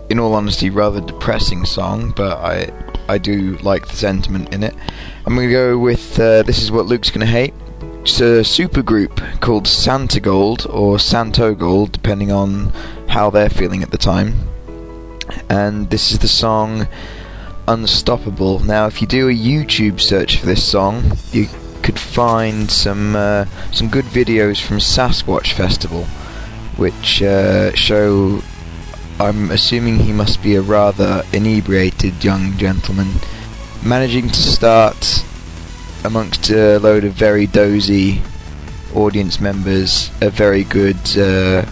in 0.09 0.17
all 0.17 0.33
honesty, 0.33 0.71
rather 0.71 0.99
depressing 0.99 1.65
song, 1.65 2.13
but 2.15 2.39
I 2.39 2.71
I 3.07 3.19
do 3.19 3.57
like 3.57 3.87
the 3.87 3.95
sentiment 3.95 4.51
in 4.51 4.63
it. 4.63 4.73
I'm 5.27 5.35
going 5.35 5.49
to 5.49 5.53
go 5.53 5.77
with 5.77 6.19
uh, 6.19 6.41
this 6.41 6.63
is 6.63 6.71
what 6.71 6.87
Luke's 6.87 7.11
going 7.11 7.27
to 7.27 7.31
hate. 7.31 7.53
It's 8.01 8.19
a 8.21 8.43
super 8.43 8.81
group 8.81 9.21
called 9.39 9.67
Santa 9.67 10.19
Gold 10.19 10.65
or 10.67 10.97
Santo 10.97 11.53
Gold, 11.53 11.91
depending 11.91 12.31
on 12.31 12.69
how 13.07 13.29
they're 13.29 13.51
feeling 13.51 13.83
at 13.83 13.91
the 13.91 13.97
time. 13.99 14.33
And 15.51 15.91
this 15.91 16.11
is 16.11 16.17
the 16.17 16.27
song 16.27 16.87
Unstoppable. 17.67 18.61
Now, 18.61 18.87
if 18.87 18.99
you 18.99 19.05
do 19.05 19.29
a 19.29 19.31
YouTube 19.31 20.01
search 20.01 20.39
for 20.39 20.47
this 20.47 20.67
song, 20.67 21.11
you 21.31 21.49
could 21.83 21.99
find 21.99 22.71
some 22.71 23.15
uh, 23.15 23.45
some 23.71 23.89
good 23.89 24.05
videos 24.05 24.59
from 24.59 24.77
Sasquatch 24.77 25.53
Festival, 25.53 26.07
which 26.77 27.21
uh, 27.21 27.73
show. 27.75 28.41
I'm 29.19 29.49
assuming 29.49 29.97
he 29.97 30.13
must 30.13 30.43
be 30.43 30.55
a 30.55 30.61
rather 30.61 31.23
inebriated 31.33 32.23
young 32.23 32.55
gentleman, 32.57 33.07
managing 33.83 34.27
to 34.29 34.35
start 34.35 35.23
amongst 36.03 36.49
a 36.51 36.77
load 36.77 37.03
of 37.03 37.13
very 37.13 37.47
dozy 37.47 38.21
audience 38.95 39.39
members 39.39 40.09
a 40.21 40.29
very 40.29 40.63
good 40.63 40.97
uh, 41.17 41.65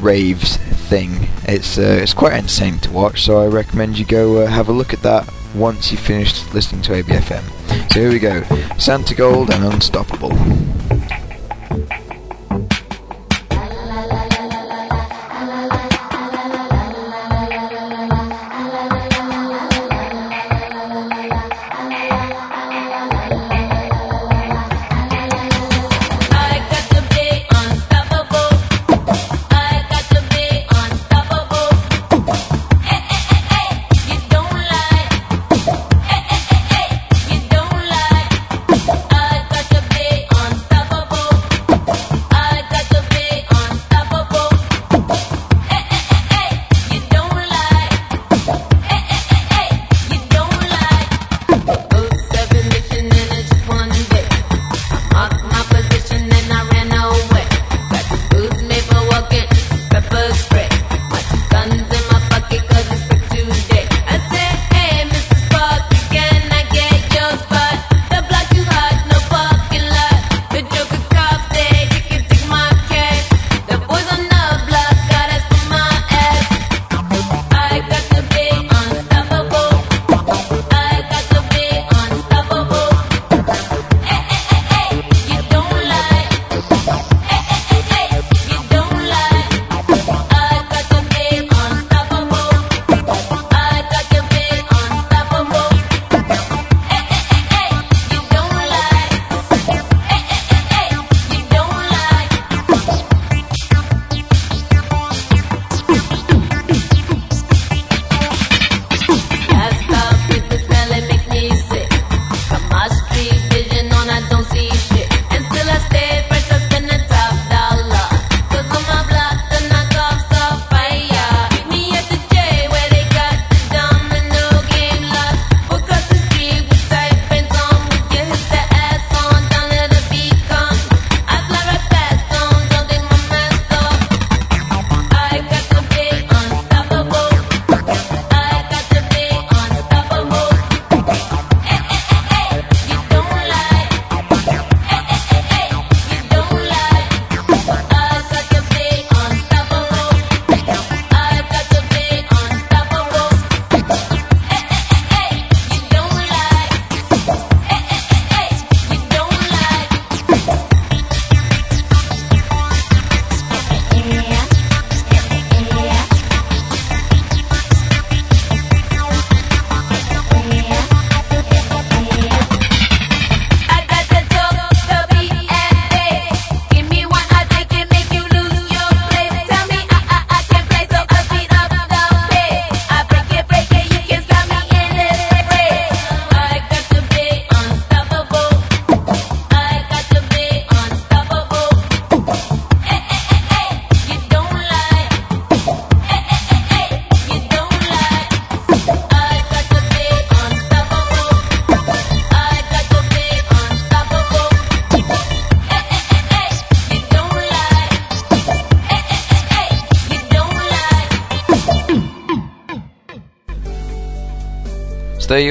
raves 0.00 0.56
thing. 0.88 1.28
It's 1.44 1.78
uh, 1.78 1.98
it's 2.02 2.14
quite 2.14 2.32
entertaining 2.32 2.80
to 2.80 2.90
watch, 2.90 3.22
so 3.22 3.40
I 3.40 3.46
recommend 3.46 3.98
you 3.98 4.04
go 4.04 4.42
uh, 4.42 4.46
have 4.46 4.68
a 4.68 4.72
look 4.72 4.92
at 4.92 5.02
that 5.02 5.32
once 5.54 5.90
you've 5.90 6.00
finished 6.00 6.54
listening 6.54 6.82
to 6.82 7.02
ABFM. 7.02 7.92
So 7.92 8.00
here 8.00 8.10
we 8.10 8.18
go, 8.18 8.42
Santa 8.78 9.14
Gold 9.14 9.50
and 9.50 9.64
Unstoppable. 9.64 10.32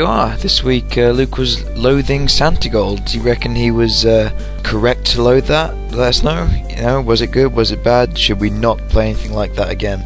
You 0.02 0.08
are. 0.08 0.36
This 0.38 0.64
week, 0.64 0.98
uh, 0.98 1.12
Luke 1.12 1.38
was 1.38 1.64
loathing 1.76 2.28
Santa 2.28 2.70
Gold. 2.70 3.06
Do 3.06 3.20
you 3.20 3.24
reckon 3.24 3.54
he 3.54 3.70
was 3.70 4.04
uh, 4.04 4.32
correct 4.64 5.06
to 5.12 5.22
loathe 5.22 5.46
that? 5.46 5.78
Let 5.92 6.10
us 6.10 6.24
know. 6.24 6.50
You 6.72 6.78
know, 6.78 7.02
was 7.02 7.22
it 7.22 7.28
good? 7.28 7.54
Was 7.54 7.72
it 7.72 7.84
bad? 7.84 8.18
Should 8.18 8.40
we 8.40 8.50
not 8.50 8.80
play 8.90 9.12
anything 9.12 9.34
like 9.34 9.54
that 9.54 9.70
again? 9.70 10.02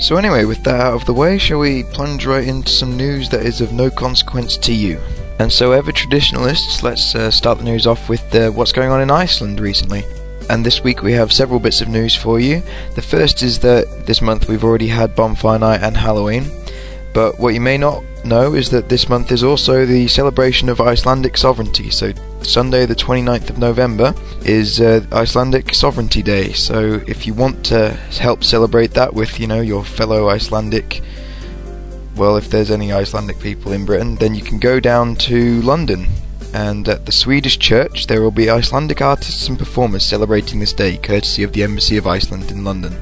So 0.00 0.16
anyway, 0.16 0.46
with 0.46 0.64
that 0.64 0.80
out 0.80 0.94
of 0.94 1.04
the 1.04 1.12
way, 1.12 1.36
shall 1.36 1.58
we 1.58 1.82
plunge 1.82 2.24
right 2.24 2.48
into 2.48 2.70
some 2.70 2.96
news 2.96 3.28
that 3.28 3.44
is 3.44 3.60
of 3.60 3.70
no 3.70 3.90
consequence 3.90 4.56
to 4.56 4.72
you? 4.72 4.98
And 5.38 5.52
so, 5.52 5.72
ever 5.72 5.92
traditionalists, 5.92 6.82
let's 6.82 7.14
uh, 7.14 7.30
start 7.30 7.58
the 7.58 7.64
news 7.64 7.86
off 7.86 8.08
with 8.08 8.34
uh, 8.34 8.48
what's 8.52 8.72
going 8.72 8.90
on 8.90 9.02
in 9.02 9.10
Iceland 9.10 9.60
recently. 9.60 10.04
And 10.48 10.64
this 10.64 10.82
week 10.82 11.02
we 11.02 11.12
have 11.12 11.34
several 11.34 11.60
bits 11.60 11.82
of 11.82 11.88
news 11.88 12.14
for 12.14 12.40
you. 12.40 12.62
The 12.94 13.02
first 13.02 13.42
is 13.42 13.58
that 13.58 14.06
this 14.06 14.22
month 14.22 14.48
we've 14.48 14.64
already 14.64 14.88
had 14.88 15.14
Bonfire 15.14 15.58
Night 15.58 15.82
and 15.82 15.98
Halloween. 15.98 16.46
But 17.12 17.38
what 17.38 17.52
you 17.52 17.60
may 17.60 17.76
not 17.76 18.02
know 18.24 18.54
is 18.54 18.70
that 18.70 18.88
this 18.88 19.08
month 19.08 19.32
is 19.32 19.42
also 19.42 19.86
the 19.86 20.08
celebration 20.08 20.68
of 20.68 20.80
Icelandic 20.80 21.36
sovereignty, 21.36 21.90
so 21.90 22.12
Sunday, 22.42 22.86
the 22.86 22.94
29th 22.94 23.50
of 23.50 23.58
November, 23.58 24.14
is 24.42 24.80
uh, 24.80 25.04
Icelandic 25.12 25.74
Sovereignty 25.74 26.22
Day. 26.22 26.52
So 26.52 27.02
if 27.06 27.26
you 27.26 27.34
want 27.34 27.64
to 27.66 27.90
help 27.90 28.44
celebrate 28.44 28.92
that 28.92 29.12
with, 29.12 29.38
you 29.38 29.46
know, 29.46 29.60
your 29.60 29.84
fellow 29.84 30.28
Icelandic, 30.28 31.02
well, 32.16 32.36
if 32.36 32.48
there's 32.50 32.70
any 32.70 32.92
Icelandic 32.92 33.40
people 33.40 33.72
in 33.72 33.84
Britain, 33.84 34.16
then 34.16 34.34
you 34.34 34.42
can 34.42 34.58
go 34.58 34.80
down 34.80 35.16
to 35.16 35.60
London. 35.62 36.06
And 36.54 36.88
at 36.88 37.04
the 37.04 37.12
Swedish 37.12 37.58
church, 37.58 38.06
there 38.06 38.22
will 38.22 38.30
be 38.30 38.48
Icelandic 38.48 39.02
artists 39.02 39.48
and 39.48 39.58
performers 39.58 40.04
celebrating 40.04 40.60
this 40.60 40.72
day, 40.72 40.96
courtesy 40.96 41.42
of 41.42 41.52
the 41.52 41.62
Embassy 41.62 41.96
of 41.96 42.06
Iceland 42.06 42.50
in 42.50 42.64
London. 42.64 42.96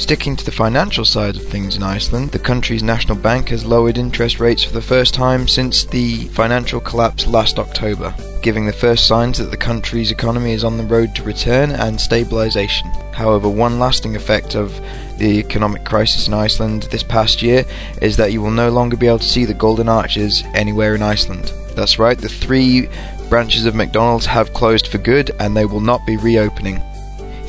Sticking 0.00 0.34
to 0.34 0.44
the 0.46 0.50
financial 0.50 1.04
side 1.04 1.36
of 1.36 1.46
things 1.46 1.76
in 1.76 1.82
Iceland, 1.82 2.32
the 2.32 2.38
country's 2.38 2.82
national 2.82 3.18
bank 3.18 3.50
has 3.50 3.66
lowered 3.66 3.98
interest 3.98 4.40
rates 4.40 4.64
for 4.64 4.72
the 4.72 4.80
first 4.80 5.12
time 5.12 5.46
since 5.46 5.84
the 5.84 6.24
financial 6.28 6.80
collapse 6.80 7.26
last 7.26 7.58
October, 7.58 8.12
giving 8.42 8.64
the 8.64 8.72
first 8.72 9.06
signs 9.06 9.36
that 9.36 9.50
the 9.50 9.58
country's 9.58 10.10
economy 10.10 10.52
is 10.52 10.64
on 10.64 10.78
the 10.78 10.84
road 10.84 11.14
to 11.14 11.22
return 11.22 11.72
and 11.72 11.98
stabilisation. 11.98 12.90
However, 13.12 13.48
one 13.50 13.78
lasting 13.78 14.16
effect 14.16 14.56
of 14.56 14.74
the 15.18 15.38
economic 15.38 15.84
crisis 15.84 16.28
in 16.28 16.34
Iceland 16.34 16.84
this 16.84 17.02
past 17.02 17.42
year 17.42 17.64
is 18.00 18.16
that 18.16 18.32
you 18.32 18.40
will 18.40 18.50
no 18.50 18.70
longer 18.70 18.96
be 18.96 19.06
able 19.06 19.18
to 19.18 19.28
see 19.28 19.44
the 19.44 19.54
golden 19.54 19.88
arches 19.88 20.42
anywhere 20.54 20.94
in 20.94 21.02
Iceland. 21.02 21.52
That's 21.76 21.98
right, 21.98 22.18
the 22.18 22.28
three 22.28 22.88
branches 23.28 23.66
of 23.66 23.74
McDonald's 23.74 24.26
have 24.26 24.54
closed 24.54 24.88
for 24.88 24.98
good 24.98 25.30
and 25.38 25.54
they 25.54 25.66
will 25.66 25.78
not 25.78 26.04
be 26.06 26.16
reopening. 26.16 26.82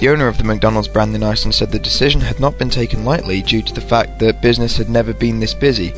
The 0.02 0.10
owner 0.10 0.28
of 0.28 0.40
the 0.40 0.44
McDonald's 0.44 0.88
brand 0.88 1.14
in 1.16 1.22
Iceland 1.22 1.54
said 1.54 1.72
the 1.72 1.78
decision 1.78 2.22
had 2.22 2.40
not 2.40 2.58
been 2.58 2.72
taken 2.72 3.06
lightly 3.06 3.44
due 3.44 3.62
to 3.62 3.72
the 3.72 3.82
fact 3.82 4.18
that 4.18 4.42
business 4.42 4.76
had 4.76 4.90
never 4.90 5.14
been 5.14 5.40
this 5.40 5.54
busy 5.54 5.94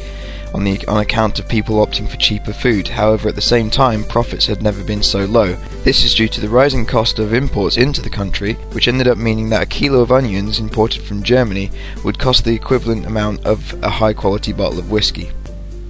on, 0.53 0.65
the, 0.65 0.85
on 0.89 0.97
account 0.97 1.39
of 1.39 1.47
people 1.47 1.77
opting 1.77 2.09
for 2.09 2.17
cheaper 2.17 2.51
food. 2.51 2.89
However, 2.89 3.29
at 3.29 3.35
the 3.35 3.41
same 3.41 3.69
time, 3.69 4.03
profits 4.03 4.45
had 4.45 4.61
never 4.61 4.83
been 4.83 5.03
so 5.03 5.23
low. 5.23 5.53
This 5.85 6.03
is 6.03 6.15
due 6.15 6.27
to 6.27 6.41
the 6.41 6.49
rising 6.49 6.85
cost 6.85 7.17
of 7.17 7.33
imports 7.33 7.77
into 7.77 8.01
the 8.01 8.09
country, 8.09 8.55
which 8.73 8.89
ended 8.89 9.07
up 9.07 9.17
meaning 9.17 9.47
that 9.51 9.63
a 9.63 9.67
kilo 9.67 10.01
of 10.01 10.11
onions 10.11 10.59
imported 10.59 11.03
from 11.03 11.23
Germany 11.23 11.71
would 12.03 12.19
cost 12.19 12.43
the 12.43 12.53
equivalent 12.53 13.05
amount 13.05 13.45
of 13.45 13.81
a 13.81 13.89
high 13.89 14.13
quality 14.13 14.51
bottle 14.51 14.79
of 14.79 14.91
whiskey. 14.91 15.31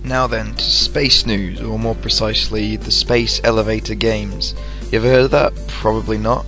Now 0.04 0.28
then, 0.28 0.54
to 0.54 0.64
space 0.64 1.26
news, 1.26 1.62
or 1.64 1.80
more 1.80 1.96
precisely, 1.96 2.76
the 2.76 2.92
Space 2.92 3.42
Elevator 3.44 3.96
Games. 3.96 4.54
You 4.92 5.00
ever 5.00 5.10
heard 5.10 5.26
of 5.26 5.32
that? 5.32 5.54
Probably 5.68 6.20
not. 6.20 6.46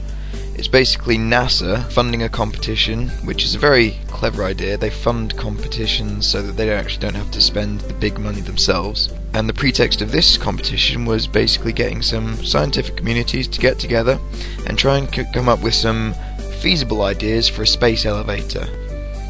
It's 0.57 0.69
basically 0.69 1.17
NASA 1.17 1.83
funding 1.91 2.23
a 2.23 2.29
competition, 2.29 3.09
which 3.25 3.43
is 3.43 3.55
a 3.55 3.59
very 3.59 3.97
clever 4.07 4.45
idea. 4.45 4.77
They 4.77 4.89
fund 4.89 5.35
competitions 5.35 6.25
so 6.27 6.41
that 6.41 6.53
they 6.53 6.71
actually 6.71 7.01
don't 7.01 7.13
have 7.15 7.31
to 7.31 7.41
spend 7.41 7.81
the 7.81 7.93
big 7.93 8.17
money 8.19 8.39
themselves. 8.39 9.13
And 9.33 9.49
the 9.49 9.53
pretext 9.53 10.01
of 10.01 10.13
this 10.13 10.37
competition 10.37 11.03
was 11.03 11.27
basically 11.27 11.73
getting 11.73 12.01
some 12.01 12.37
scientific 12.45 12.95
communities 12.95 13.49
to 13.49 13.59
get 13.59 13.79
together 13.79 14.17
and 14.65 14.77
try 14.77 14.97
and 14.97 15.13
c- 15.13 15.25
come 15.33 15.49
up 15.49 15.61
with 15.61 15.73
some 15.73 16.15
feasible 16.61 17.01
ideas 17.01 17.49
for 17.49 17.63
a 17.63 17.67
space 17.67 18.05
elevator. 18.05 18.65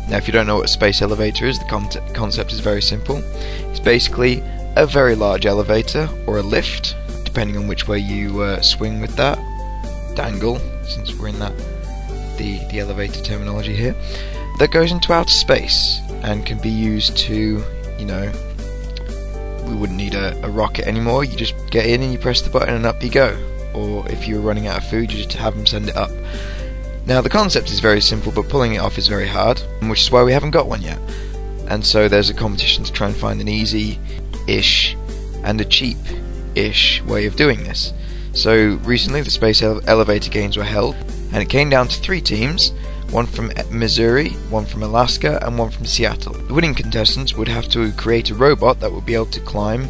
Now, 0.07 0.17
if 0.17 0.27
you 0.27 0.31
don't 0.31 0.45
know 0.45 0.57
what 0.57 0.65
a 0.65 0.67
space 0.67 1.01
elevator 1.01 1.47
is, 1.47 1.57
the 1.57 1.65
concept, 1.65 2.13
concept 2.13 2.53
is 2.53 2.59
very 2.59 2.83
simple. 2.83 3.17
It's 3.71 3.79
basically 3.79 4.43
a 4.75 4.85
very 4.85 5.15
large 5.15 5.47
elevator 5.47 6.07
or 6.27 6.38
a 6.38 6.43
lift, 6.43 6.95
depending 7.23 7.57
on 7.57 7.67
which 7.67 7.88
way 7.88 7.97
you 7.97 8.41
uh, 8.41 8.61
swing 8.61 9.01
with 9.01 9.15
that. 9.15 9.39
Dangle, 10.15 10.61
since 10.88 11.13
we're 11.13 11.30
in 11.30 11.39
that 11.39 11.56
the 12.38 12.60
the 12.69 12.80
elevator 12.80 13.21
terminology 13.21 13.76
here, 13.76 13.95
that 14.60 14.71
goes 14.71 14.91
into 14.91 15.13
outer 15.13 15.30
space 15.30 16.00
and 16.24 16.45
can 16.45 16.60
be 16.60 16.69
used 16.69 17.17
to, 17.17 17.63
you 17.98 18.06
know, 18.06 18.32
we 19.65 19.76
wouldn't 19.76 19.98
need 19.98 20.15
a, 20.15 20.38
a 20.45 20.50
rocket 20.50 20.88
anymore. 20.88 21.24
You 21.24 21.36
just 21.36 21.56
get 21.69 21.86
in 21.86 22.02
and 22.02 22.12
you 22.12 22.19
press 22.19 22.41
the 22.41 22.50
button 22.50 22.76
and 22.76 22.86
up 22.86 23.02
you 23.04 23.10
go. 23.10 23.38
Or 23.74 24.08
if 24.10 24.28
you're 24.28 24.41
running 24.41 24.67
out 24.67 24.78
of 24.78 24.89
food, 24.89 25.12
you 25.12 25.17
just 25.24 25.34
have 25.38 25.56
them 25.56 25.65
send 25.65 25.89
it 25.89 25.98
up. 25.98 26.12
Now 27.06 27.21
the 27.21 27.30
concept 27.30 27.69
is 27.69 27.80
very 27.80 28.02
simple, 28.02 28.32
but 28.32 28.50
pulling 28.50 28.74
it 28.74 28.80
off 28.80 28.98
is 28.98 29.08
very 29.08 29.28
hard, 29.28 29.62
which 29.84 30.02
is 30.02 30.12
why 30.12 30.24
we 30.24 30.32
haven't 30.32 30.52
got 30.52 30.67
one 30.67 30.82
yet. 30.82 31.00
And 31.67 31.86
so 31.86 32.08
there's 32.08 32.30
a 32.30 32.34
competition 32.34 32.84
to 32.84 32.91
try 32.91 33.08
and 33.08 33.15
find 33.15 33.41
an 33.41 33.48
easy-ish 33.48 34.95
and 35.43 35.60
a 35.60 35.65
cheap-ish 35.65 37.02
way 37.04 37.26
of 37.26 37.36
doing 37.36 37.63
this. 37.63 37.93
So 38.36 38.78
recently 38.84 39.21
the 39.21 39.32
Space 39.32 39.62
Ele- 39.62 39.82
Elevator 39.88 40.30
Games 40.30 40.58
were 40.58 40.63
held, 40.63 40.95
and 41.32 41.38
it 41.38 41.50
came 41.50 41.69
down 41.69 41.88
to 41.88 42.00
three 42.00 42.21
teams 42.21 42.74
one 43.12 43.28
from 43.28 43.52
eh, 43.56 43.63
Missouri, 43.71 44.32
one 44.50 44.65
from 44.65 44.84
Alaska, 44.84 45.39
and 45.45 45.58
one 45.58 45.69
from 45.69 45.86
Seattle. 45.86 46.34
The 46.34 46.54
winning 46.54 46.74
contestants 46.74 47.36
would 47.36 47.48
have 47.48 47.69
to 47.69 47.91
create 47.93 48.30
a 48.32 48.36
robot 48.36 48.80
that 48.82 48.91
would 48.91 49.06
be 49.06 49.15
able 49.15 49.28
to 49.28 49.39
climb 49.39 49.89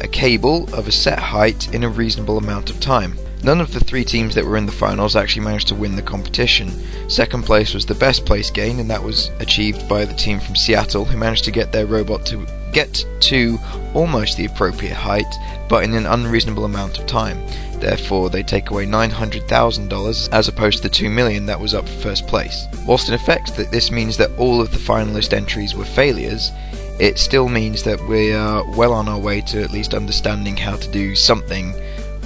a 0.00 0.08
cable 0.08 0.64
of 0.74 0.88
a 0.88 0.92
set 0.92 1.18
height 1.18 1.72
in 1.72 1.84
a 1.84 1.88
reasonable 1.88 2.38
amount 2.38 2.70
of 2.70 2.80
time. 2.80 3.16
None 3.44 3.60
of 3.60 3.74
the 3.74 3.80
three 3.80 4.04
teams 4.04 4.34
that 4.34 4.44
were 4.46 4.56
in 4.56 4.64
the 4.64 4.72
finals 4.72 5.16
actually 5.16 5.44
managed 5.44 5.68
to 5.68 5.74
win 5.74 5.96
the 5.96 6.02
competition. 6.02 6.70
Second 7.10 7.44
place 7.44 7.74
was 7.74 7.84
the 7.84 7.94
best 7.94 8.24
place 8.24 8.50
gain, 8.50 8.80
and 8.80 8.88
that 8.88 9.02
was 9.02 9.30
achieved 9.38 9.86
by 9.86 10.06
the 10.06 10.14
team 10.14 10.40
from 10.40 10.56
Seattle, 10.56 11.04
who 11.04 11.18
managed 11.18 11.44
to 11.44 11.50
get 11.50 11.70
their 11.70 11.84
robot 11.84 12.24
to 12.26 12.46
get 12.72 13.04
to 13.20 13.58
almost 13.92 14.38
the 14.38 14.46
appropriate 14.46 14.94
height, 14.94 15.26
but 15.68 15.84
in 15.84 15.92
an 15.92 16.06
unreasonable 16.06 16.64
amount 16.64 16.98
of 16.98 17.06
time. 17.06 17.38
Therefore, 17.80 18.30
they 18.30 18.42
take 18.42 18.70
away 18.70 18.86
$900,000 18.86 20.32
as 20.32 20.48
opposed 20.48 20.78
to 20.78 20.84
the 20.84 20.94
2 20.94 21.10
million 21.10 21.44
that 21.44 21.60
was 21.60 21.74
up 21.74 21.86
for 21.86 22.00
first 22.00 22.26
place. 22.26 22.66
Whilst 22.86 23.08
in 23.08 23.14
effect 23.14 23.56
that 23.56 23.70
this 23.70 23.90
means 23.90 24.16
that 24.16 24.34
all 24.38 24.62
of 24.62 24.72
the 24.72 24.78
finalist 24.78 25.34
entries 25.34 25.74
were 25.74 25.84
failures, 25.84 26.50
it 26.98 27.18
still 27.18 27.50
means 27.50 27.82
that 27.82 28.00
we 28.08 28.32
are 28.32 28.64
well 28.74 28.94
on 28.94 29.06
our 29.06 29.18
way 29.18 29.42
to 29.42 29.62
at 29.62 29.70
least 29.70 29.92
understanding 29.92 30.56
how 30.56 30.76
to 30.76 30.90
do 30.90 31.14
something 31.14 31.74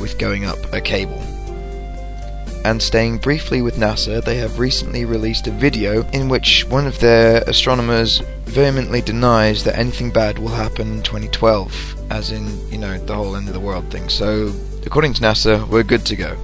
with 0.01 0.19
going 0.19 0.45
up 0.45 0.59
a 0.73 0.81
cable. 0.81 1.23
And 2.65 2.83
staying 2.83 3.19
briefly 3.19 3.63
with 3.63 3.77
NASA, 3.77 4.23
they 4.23 4.37
have 4.37 4.59
recently 4.59 5.05
released 5.05 5.47
a 5.47 5.53
video 5.53 6.07
in 6.09 6.29
which 6.29 6.65
one 6.69 6.87
of 6.87 6.99
their 6.99 7.43
astronomers 7.47 8.21
vehemently 8.45 9.01
denies 9.01 9.65
that 9.65 9.79
anything 9.79 10.11
bad 10.11 10.39
will 10.39 10.49
happen 10.49 10.95
in 10.95 11.03
2012, 11.03 12.11
as 12.11 12.31
in, 12.33 12.71
you 12.71 12.79
know, 12.79 12.99
the 12.99 13.15
whole 13.15 13.37
end 13.37 13.49
of 13.49 13.55
the 13.55 13.61
world 13.61 13.91
thing. 13.91 14.09
So, 14.09 14.53
according 14.85 15.15
to 15.15 15.23
NASA, 15.23 15.67
we're 15.69 15.85
good 15.85 16.05
to 16.07 16.17
go. 16.17 16.37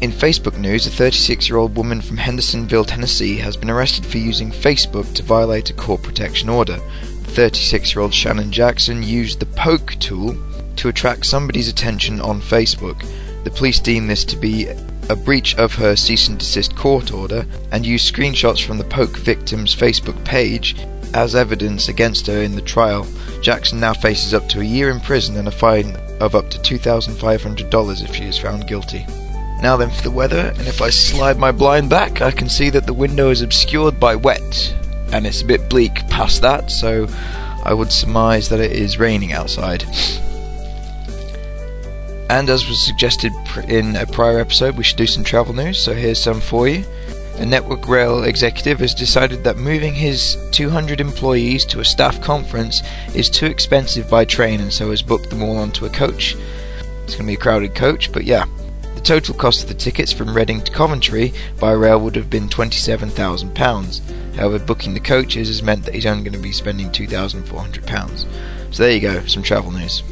In 0.00 0.10
Facebook 0.10 0.58
news, 0.58 0.86
a 0.86 0.90
36 0.90 1.48
year 1.48 1.56
old 1.56 1.76
woman 1.76 2.00
from 2.02 2.18
Hendersonville, 2.18 2.84
Tennessee 2.84 3.38
has 3.38 3.56
been 3.56 3.70
arrested 3.70 4.04
for 4.04 4.18
using 4.18 4.50
Facebook 4.50 5.14
to 5.14 5.22
violate 5.22 5.70
a 5.70 5.74
court 5.74 6.02
protection 6.02 6.48
order. 6.48 6.78
36 7.34 7.94
year 7.94 8.02
old 8.02 8.12
Shannon 8.12 8.52
Jackson 8.52 9.02
used 9.02 9.40
the 9.40 9.46
poke 9.46 9.94
tool 10.00 10.36
to 10.76 10.88
attract 10.88 11.26
somebody's 11.26 11.68
attention 11.68 12.20
on 12.20 12.40
Facebook. 12.40 13.06
The 13.44 13.50
police 13.50 13.80
deem 13.80 14.06
this 14.06 14.24
to 14.26 14.36
be 14.36 14.68
a 15.08 15.16
breach 15.16 15.54
of 15.56 15.74
her 15.74 15.96
cease 15.96 16.28
and 16.28 16.38
desist 16.38 16.74
court 16.76 17.12
order 17.12 17.46
and 17.72 17.84
used 17.84 18.12
screenshots 18.12 18.64
from 18.64 18.78
the 18.78 18.84
poke 18.84 19.16
victim's 19.18 19.74
Facebook 19.74 20.22
page 20.24 20.76
as 21.12 21.34
evidence 21.34 21.88
against 21.88 22.26
her 22.26 22.42
in 22.42 22.54
the 22.56 22.62
trial. 22.62 23.06
Jackson 23.40 23.78
now 23.78 23.92
faces 23.92 24.34
up 24.34 24.48
to 24.48 24.60
a 24.60 24.64
year 24.64 24.90
in 24.90 25.00
prison 25.00 25.36
and 25.36 25.48
a 25.48 25.50
fine 25.50 25.96
of 26.20 26.34
up 26.34 26.50
to 26.50 26.58
$2,500 26.58 28.04
if 28.04 28.14
she 28.14 28.24
is 28.24 28.38
found 28.38 28.66
guilty. 28.66 29.06
Now 29.62 29.76
then 29.76 29.90
for 29.90 30.02
the 30.02 30.10
weather, 30.10 30.52
and 30.58 30.66
if 30.66 30.82
I 30.82 30.90
slide 30.90 31.38
my 31.38 31.52
blind 31.52 31.88
back, 31.88 32.20
I 32.20 32.30
can 32.30 32.48
see 32.48 32.70
that 32.70 32.86
the 32.86 32.92
window 32.92 33.30
is 33.30 33.42
obscured 33.42 34.00
by 34.00 34.16
wet, 34.16 34.74
and 35.12 35.26
it's 35.26 35.42
a 35.42 35.46
bit 35.46 35.70
bleak 35.70 35.94
past 36.08 36.42
that, 36.42 36.70
so 36.70 37.06
I 37.64 37.72
would 37.72 37.92
surmise 37.92 38.48
that 38.48 38.60
it 38.60 38.72
is 38.72 38.98
raining 38.98 39.32
outside. 39.32 39.84
And 42.30 42.48
as 42.48 42.68
was 42.68 42.80
suggested 42.80 43.32
in 43.68 43.96
a 43.96 44.06
prior 44.06 44.38
episode, 44.38 44.76
we 44.76 44.84
should 44.84 44.96
do 44.96 45.06
some 45.06 45.24
travel 45.24 45.54
news, 45.54 45.82
so 45.82 45.92
here's 45.92 46.22
some 46.22 46.40
for 46.40 46.66
you. 46.66 46.84
A 47.36 47.44
Network 47.44 47.88
Rail 47.88 48.22
executive 48.22 48.78
has 48.78 48.94
decided 48.94 49.42
that 49.44 49.56
moving 49.56 49.92
his 49.92 50.38
200 50.52 51.00
employees 51.00 51.64
to 51.66 51.80
a 51.80 51.84
staff 51.84 52.20
conference 52.20 52.80
is 53.14 53.28
too 53.28 53.46
expensive 53.46 54.08
by 54.08 54.24
train 54.24 54.60
and 54.60 54.72
so 54.72 54.90
has 54.90 55.02
booked 55.02 55.30
them 55.30 55.42
all 55.42 55.56
onto 55.56 55.84
a 55.84 55.90
coach. 55.90 56.36
It's 57.02 57.14
going 57.14 57.26
to 57.26 57.32
be 57.32 57.34
a 57.34 57.36
crowded 57.36 57.74
coach, 57.74 58.12
but 58.12 58.24
yeah. 58.24 58.46
The 58.94 59.00
total 59.00 59.34
cost 59.34 59.64
of 59.64 59.68
the 59.68 59.74
tickets 59.74 60.12
from 60.12 60.32
Reading 60.32 60.62
to 60.62 60.72
Coventry 60.72 61.34
by 61.58 61.72
rail 61.72 62.00
would 62.00 62.14
have 62.16 62.30
been 62.30 62.48
£27,000. 62.48 64.36
However, 64.36 64.64
booking 64.64 64.94
the 64.94 65.00
coaches 65.00 65.48
has 65.48 65.62
meant 65.62 65.84
that 65.84 65.94
he's 65.94 66.06
only 66.06 66.22
going 66.22 66.32
to 66.34 66.38
be 66.38 66.52
spending 66.52 66.88
£2,400. 66.88 68.26
So 68.72 68.82
there 68.82 68.92
you 68.92 69.00
go, 69.00 69.26
some 69.26 69.42
travel 69.42 69.72
news. 69.72 70.02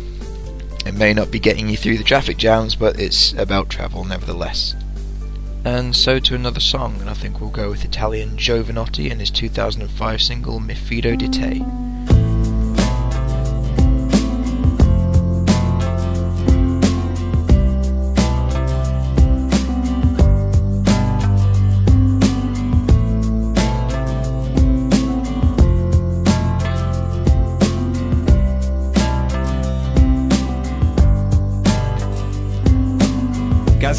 It 0.84 0.94
may 0.94 1.14
not 1.14 1.30
be 1.30 1.38
getting 1.38 1.68
you 1.68 1.76
through 1.76 1.98
the 1.98 2.04
traffic 2.04 2.36
jams, 2.36 2.74
but 2.74 2.98
it's 2.98 3.32
about 3.34 3.70
travel 3.70 4.04
nevertheless. 4.04 4.74
And 5.64 5.94
so 5.94 6.18
to 6.18 6.34
another 6.34 6.60
song, 6.60 6.96
and 7.00 7.08
I 7.08 7.14
think 7.14 7.40
we'll 7.40 7.50
go 7.50 7.70
with 7.70 7.84
Italian 7.84 8.36
Jovanotti 8.36 9.10
and 9.10 9.20
his 9.20 9.30
2005 9.30 10.20
single 10.20 10.58
Mi 10.58 10.74
Fido 10.74 11.14
di 11.14 11.28
Te. 11.28 11.64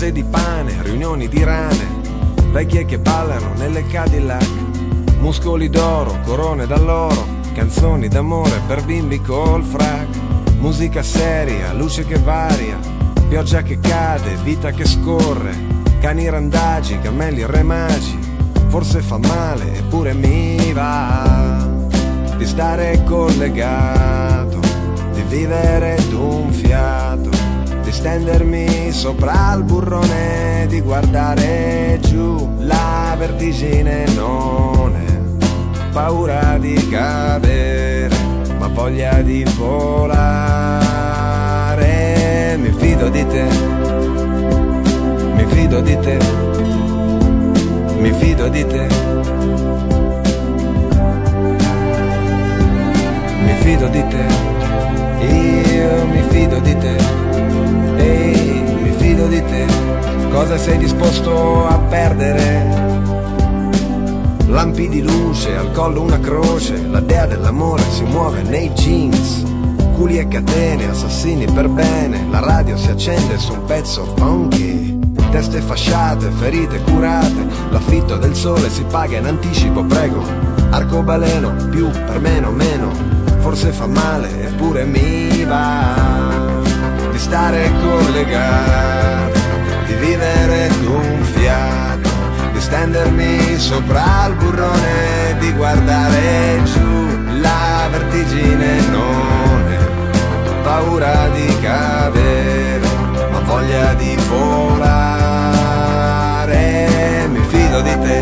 Cose 0.04 0.12
di 0.12 0.24
pane, 0.26 0.82
riunioni 0.82 1.30
di 1.30 1.44
rane, 1.46 2.02
vecchie 2.52 2.84
che 2.84 3.00
ballano 3.00 3.54
nelle 3.56 3.86
Cadillac, 3.88 4.50
muscoli 5.20 5.70
d'oro, 5.70 6.20
corone 6.26 6.68
d'alloro, 6.68 7.26
canzoni 7.54 8.10
d'amore 8.10 8.62
per 8.68 8.84
bimbi 8.84 9.22
col 9.22 9.64
frac, 9.64 10.08
musica 10.60 11.02
seria, 11.02 11.72
luce 11.72 12.06
che 12.06 12.18
varia, 12.18 12.78
pioggia 13.30 13.62
che 13.62 13.80
cade, 13.80 14.36
vita 14.44 14.72
che 14.72 14.86
scorre, 14.86 15.56
cani 16.02 16.30
randagi, 16.30 17.00
cammelli 17.00 17.46
remagi, 17.46 18.20
forse 18.68 19.02
fa 19.02 19.18
male 19.18 19.78
eppure 19.78 20.14
mi 20.14 20.74
va 20.74 21.66
di 22.36 22.46
stare 22.46 23.02
collegato, 23.06 24.60
di 25.14 25.22
vivere 25.30 25.98
d'un 26.10 26.52
fiato, 26.52 27.43
stendermi 27.94 28.92
sopra 28.92 29.54
il 29.56 29.64
burrone, 29.64 30.66
di 30.68 30.82
guardare 30.82 32.00
giù, 32.02 32.58
la 32.62 33.16
vertigine 33.18 34.06
non 34.16 34.96
è 34.96 35.12
paura 35.92 36.58
di 36.58 36.74
cadere, 36.90 38.16
ma 38.58 38.68
voglia 38.68 39.22
di 39.22 39.46
volare, 39.56 40.18
mi 42.58 42.74
fido 42.76 43.10
di 43.10 43.28
te, 43.28 43.48
mi 45.36 45.46
fido 45.46 45.80
di 45.82 45.98
te, 46.00 46.18
mi 48.00 48.12
fido 48.14 48.50
di 48.50 48.66
te. 48.66 49.43
Sei 60.64 60.78
disposto 60.78 61.68
a 61.68 61.78
perdere? 61.78 62.92
Lampi 64.48 64.88
di 64.88 65.02
luce, 65.02 65.58
al 65.58 65.74
collo 65.74 66.02
una 66.02 66.22
croce, 66.22 66.88
la 66.88 67.02
dea 67.02 67.26
dell'amore 67.26 67.84
si 67.90 68.04
muove 68.04 68.44
nei 68.44 68.72
jeans, 68.72 69.44
culi 69.94 70.20
e 70.20 70.28
catene, 70.30 70.88
assassini 70.88 71.52
per 71.52 71.68
bene, 71.68 72.26
la 72.32 72.40
radio 72.40 72.78
si 72.78 72.90
accende 72.90 73.38
su 73.38 73.52
un 73.52 73.66
pezzo 73.66 74.06
funky. 74.16 75.00
Teste 75.32 75.60
fasciate, 75.60 76.30
ferite 76.30 76.82
curate, 76.84 77.46
l'affitto 77.70 78.16
del 78.16 78.34
sole 78.34 78.70
si 78.70 78.84
paga 78.84 79.18
in 79.18 79.26
anticipo, 79.26 79.84
prego. 79.84 80.24
Arcobaleno, 80.70 81.56
più 81.72 81.90
per 81.90 82.22
meno, 82.22 82.52
meno, 82.52 82.90
forse 83.40 83.74
fa 83.74 83.88
male 83.88 84.48
eppure 84.48 84.86
mi 84.86 85.44
va 85.44 86.32
di 87.12 87.18
stare 87.20 87.70
collegato, 87.82 89.23
di 89.86 89.94
vivere 89.94 90.70
d'un 90.82 91.24
fiato, 91.36 92.10
di 92.52 92.60
stendermi 92.60 93.58
sopra 93.58 94.28
il 94.28 94.36
burrone, 94.36 95.38
di 95.40 95.52
guardare 95.54 96.62
giù, 96.64 97.40
la 97.40 97.88
vertigine. 97.92 98.82
Non 98.90 99.72
è 99.72 99.78
paura 100.64 101.30
di 101.30 101.58
cadere, 101.62 102.88
ma 103.32 103.40
voglia 103.40 103.94
di 103.94 104.18
volare, 104.30 104.98
mi 107.30 107.42
fido 107.48 107.82
di 107.82 108.00
te, 108.02 108.22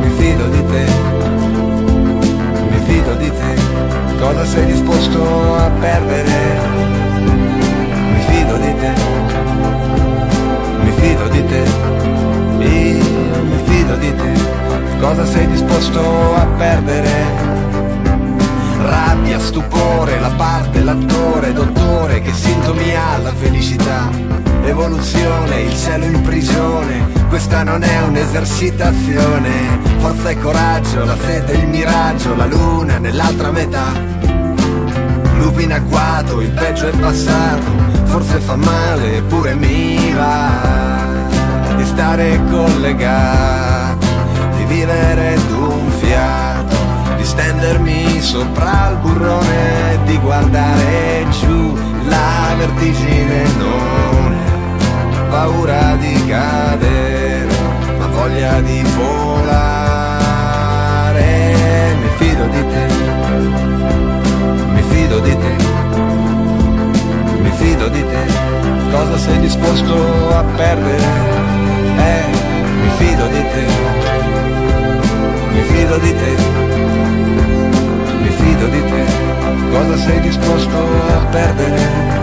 mi 0.00 0.10
fido 0.16 0.46
di 0.48 0.66
te 0.66 1.16
mi 2.70 2.78
fido 2.84 3.14
di 3.14 3.30
te, 3.30 3.54
cosa 4.18 4.44
sei 4.44 4.66
disposto 4.66 5.54
a 5.56 5.70
perdere? 5.80 6.77
Fido 8.48 8.60
di 8.64 8.74
te, 8.78 8.92
mi 10.82 10.92
fido 10.92 11.28
di 11.28 11.44
te, 11.44 11.64
io 12.64 13.42
mi 13.42 13.62
fido 13.64 13.94
di 13.96 14.14
te, 14.16 14.32
cosa 14.98 15.26
sei 15.26 15.46
disposto 15.48 16.00
a 16.34 16.46
perdere? 16.56 17.10
Rabbia, 18.80 19.38
stupore, 19.38 20.18
la 20.18 20.30
parte, 20.30 20.82
l'attore, 20.82 21.52
dottore, 21.52 22.22
che 22.22 22.32
sintomi 22.32 22.94
ha 22.94 23.18
la 23.18 23.34
felicità? 23.34 24.08
Evoluzione, 24.64 25.60
il 25.60 25.76
cielo 25.76 26.06
in 26.06 26.22
prigione, 26.22 27.06
questa 27.28 27.62
non 27.62 27.82
è 27.82 28.00
un'esercitazione. 28.00 29.78
Forza 29.98 30.30
e 30.30 30.38
coraggio, 30.38 31.04
la 31.04 31.16
sete, 31.18 31.52
il 31.52 31.68
miraggio, 31.68 32.34
la 32.34 32.46
luna 32.46 32.96
nell'altra 32.96 33.50
metà. 33.50 33.92
Lupi 35.36 35.64
in 35.64 35.72
agguato, 35.74 36.40
il 36.40 36.50
peggio 36.50 36.88
è 36.88 36.92
passato, 36.92 37.97
forse 38.08 38.40
fa 38.40 38.56
male, 38.56 39.18
eppure 39.18 39.54
mi 39.54 40.12
va 40.12 40.50
di 41.76 41.84
stare 41.84 42.40
collegato, 42.50 44.06
di 44.56 44.64
vivere 44.64 45.38
d'un 45.48 45.90
fiato, 46.00 46.76
di 47.16 47.24
stendermi 47.24 48.20
sopra 48.20 48.90
il 48.90 48.96
burrone, 49.02 49.98
di 50.04 50.18
guardare 50.18 51.26
giù, 51.40 51.76
la 52.08 52.54
vertigine. 52.56 53.42
Non 53.58 54.32
è 54.32 55.28
paura 55.30 55.94
di 55.96 56.26
cadere, 56.26 57.46
ma 57.98 58.06
voglia 58.06 58.60
di 58.62 58.82
volare, 58.96 59.60
mi 62.00 62.08
fido 62.16 62.46
di 62.46 62.66
te, 62.72 62.86
mi 64.72 64.82
fido 64.88 65.20
di 65.20 65.36
te, 65.38 65.67
fido 67.58 67.88
di 67.88 68.04
te, 68.06 68.24
cosa 68.90 69.18
sei 69.18 69.38
disposto 69.40 69.94
a 70.32 70.44
perdere? 70.56 71.02
Eh, 71.98 72.24
mi 72.82 72.90
fido 72.98 73.26
di 73.26 73.42
te, 73.52 73.66
mi 75.52 75.62
fido 75.62 75.98
di 75.98 76.14
te, 76.14 76.32
mi 78.22 78.28
fido 78.28 78.66
di 78.68 78.82
te, 78.90 79.04
cosa 79.72 79.96
sei 79.96 80.20
disposto 80.20 80.76
a 80.76 81.26
perdere? 81.30 82.17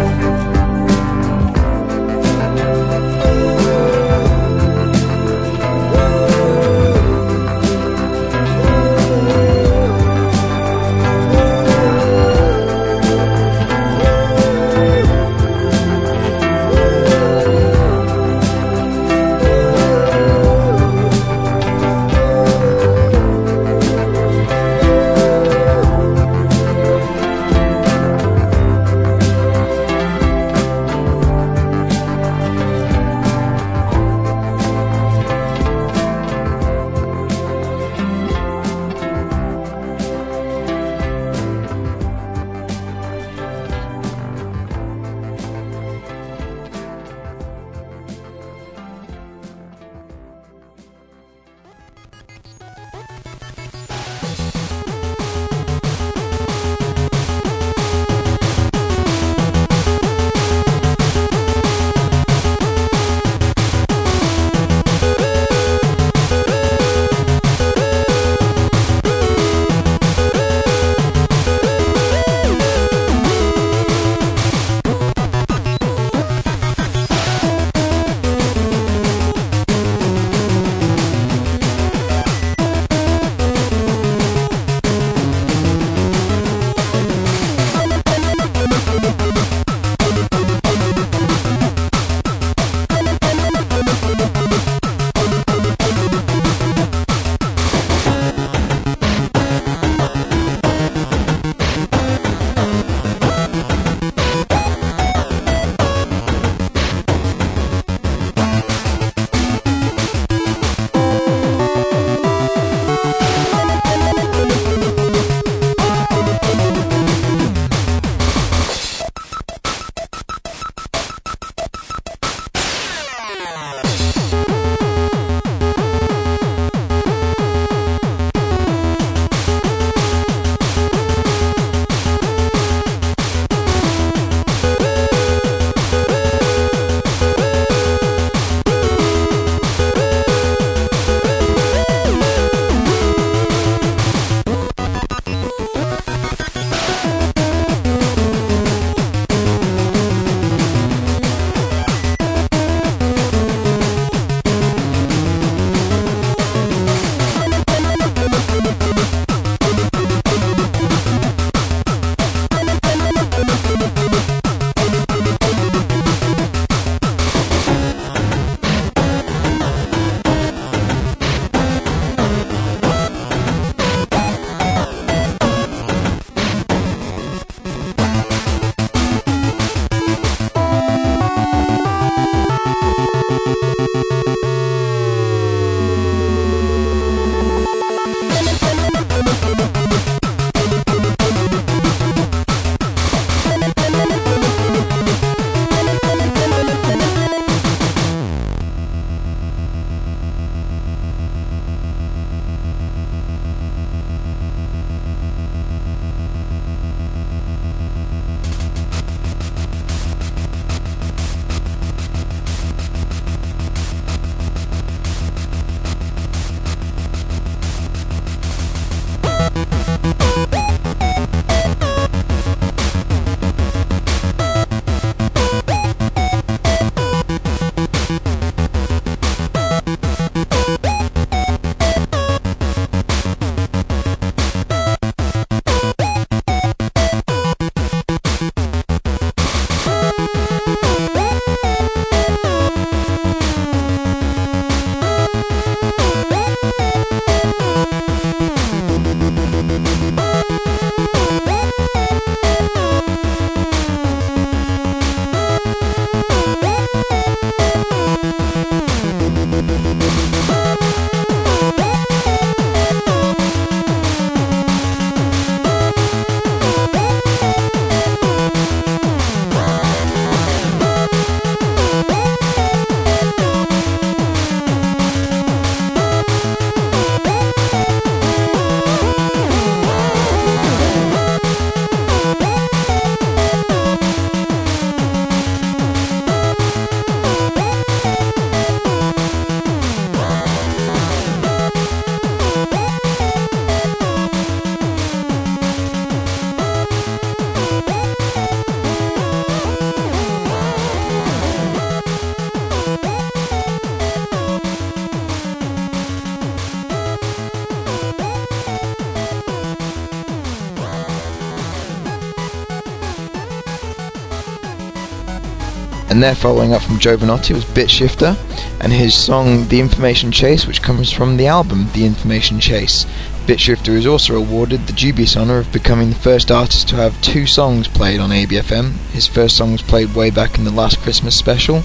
And 316.16 316.24
there, 316.24 316.34
following 316.34 316.72
up 316.72 316.82
from 316.82 316.97
Jovanotti, 316.97 317.53
was 317.53 317.66
Bit 317.66 317.91
Shifter 317.91 318.38
and 318.80 318.93
his 318.93 319.13
song 319.13 319.68
The 319.68 319.82
Information 319.82 320.32
Chase, 320.32 320.66
which 320.66 320.82
comes 320.82 321.11
from 321.11 321.36
the 321.36 321.47
album 321.47 321.89
The 321.91 322.05
Information 322.05 322.57
Chase. 322.61 323.05
Bit 323.45 323.59
Shifter 323.59 323.91
is 323.91 324.07
also 324.07 324.38
awarded 324.38 324.88
the 324.88 324.93
dubious 324.93 325.36
honour 325.36 325.57
of 325.57 325.74
becoming 325.74 326.07
the 326.07 326.16
first 326.16 326.51
artist 326.51 326.88
to 326.88 326.95
have 326.95 327.22
two 327.22 327.45
songs 327.45 327.89
played 327.89 328.22
on 328.22 328.30
ABFM. 328.30 328.93
His 329.11 329.28
first 329.28 329.57
song 329.57 329.74
was 329.74 329.82
played 329.82 330.16
way 330.16 330.30
back 330.30 330.57
in 330.57 330.63
the 330.63 330.72
last 330.72 331.01
Christmas 331.01 331.36
special 331.36 331.84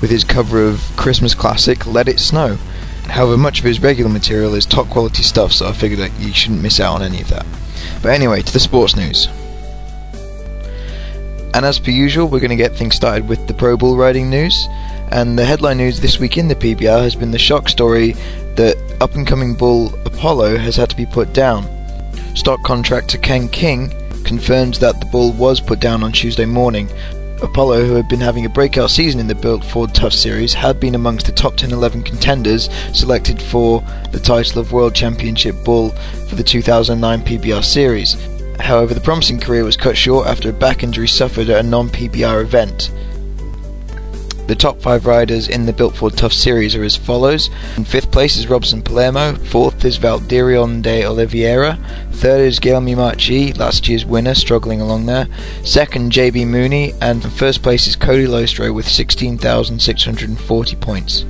with 0.00 0.10
his 0.10 0.22
cover 0.22 0.64
of 0.64 0.80
Christmas 0.96 1.34
classic 1.34 1.84
Let 1.84 2.06
It 2.06 2.20
Snow. 2.20 2.58
However, 3.08 3.36
much 3.36 3.58
of 3.58 3.64
his 3.64 3.82
regular 3.82 4.12
material 4.12 4.54
is 4.54 4.64
top 4.64 4.90
quality 4.90 5.24
stuff, 5.24 5.50
so 5.50 5.66
I 5.66 5.72
figured 5.72 5.98
that 5.98 6.20
you 6.20 6.32
shouldn't 6.32 6.62
miss 6.62 6.78
out 6.78 6.94
on 6.94 7.02
any 7.02 7.20
of 7.20 7.30
that. 7.30 7.46
But 8.00 8.12
anyway, 8.12 8.42
to 8.42 8.52
the 8.52 8.60
sports 8.60 8.94
news. 8.94 9.26
And 11.54 11.66
as 11.66 11.78
per 11.78 11.90
usual, 11.90 12.28
we're 12.28 12.40
going 12.40 12.50
to 12.50 12.56
get 12.56 12.74
things 12.74 12.94
started 12.94 13.28
with 13.28 13.46
the 13.46 13.54
Pro 13.54 13.76
Bull 13.76 13.96
riding 13.96 14.30
news. 14.30 14.66
And 15.10 15.38
the 15.38 15.44
headline 15.44 15.76
news 15.76 16.00
this 16.00 16.18
week 16.18 16.38
in 16.38 16.48
the 16.48 16.54
PBR 16.54 17.02
has 17.02 17.14
been 17.14 17.30
the 17.30 17.38
shock 17.38 17.68
story 17.68 18.12
that 18.56 18.76
up 19.00 19.14
and 19.14 19.26
coming 19.26 19.54
bull 19.54 19.94
Apollo 20.06 20.56
has 20.56 20.76
had 20.76 20.88
to 20.90 20.96
be 20.96 21.04
put 21.04 21.32
down. 21.34 21.66
Stock 22.34 22.62
contractor 22.62 23.18
Ken 23.18 23.48
King 23.48 23.90
confirms 24.24 24.78
that 24.78 24.98
the 25.00 25.06
bull 25.06 25.32
was 25.32 25.60
put 25.60 25.80
down 25.80 26.02
on 26.02 26.12
Tuesday 26.12 26.46
morning. 26.46 26.88
Apollo, 27.42 27.84
who 27.84 27.94
had 27.94 28.08
been 28.08 28.20
having 28.20 28.46
a 28.46 28.48
breakout 28.48 28.90
season 28.90 29.20
in 29.20 29.26
the 29.26 29.34
Built 29.34 29.64
Ford 29.64 29.92
Tough 29.94 30.12
Series, 30.12 30.54
had 30.54 30.78
been 30.78 30.94
amongst 30.94 31.26
the 31.26 31.32
top 31.32 31.56
10 31.56 31.72
11 31.72 32.04
contenders 32.04 32.70
selected 32.94 33.42
for 33.42 33.82
the 34.12 34.20
title 34.20 34.60
of 34.60 34.72
World 34.72 34.94
Championship 34.94 35.56
Bull 35.64 35.90
for 36.28 36.36
the 36.36 36.44
2009 36.44 37.22
PBR 37.22 37.64
Series. 37.64 38.14
However, 38.62 38.94
the 38.94 39.00
promising 39.00 39.40
career 39.40 39.64
was 39.64 39.76
cut 39.76 39.96
short 39.96 40.28
after 40.28 40.50
a 40.50 40.52
back 40.52 40.84
injury 40.84 41.08
suffered 41.08 41.50
at 41.50 41.64
a 41.64 41.68
non 41.68 41.88
PBR 41.88 42.42
event. 42.42 42.92
The 44.46 44.54
top 44.54 44.80
five 44.80 45.04
riders 45.04 45.48
in 45.48 45.66
the 45.66 45.72
Built 45.72 45.96
Ford 45.96 46.16
Tough 46.16 46.32
Series 46.32 46.76
are 46.76 46.84
as 46.84 46.96
follows. 46.96 47.50
In 47.76 47.84
fifth 47.84 48.12
place 48.12 48.36
is 48.36 48.46
Robson 48.46 48.80
Palermo, 48.80 49.34
fourth 49.34 49.84
is 49.84 49.98
Valdiron 49.98 50.80
de 50.80 51.04
Oliveira, 51.04 51.76
third 52.12 52.40
is 52.40 52.60
Guilherme 52.60 52.96
Marchi, 52.96 53.52
last 53.52 53.88
year's 53.88 54.04
winner, 54.04 54.34
struggling 54.34 54.80
along 54.80 55.06
there, 55.06 55.26
second 55.64 56.12
JB 56.12 56.46
Mooney, 56.46 56.92
and 57.00 57.32
first 57.32 57.64
place 57.64 57.88
is 57.88 57.96
Kody 57.96 58.28
Lostroh 58.28 58.72
with 58.72 58.88
16,640 58.88 60.76
points. 60.76 61.24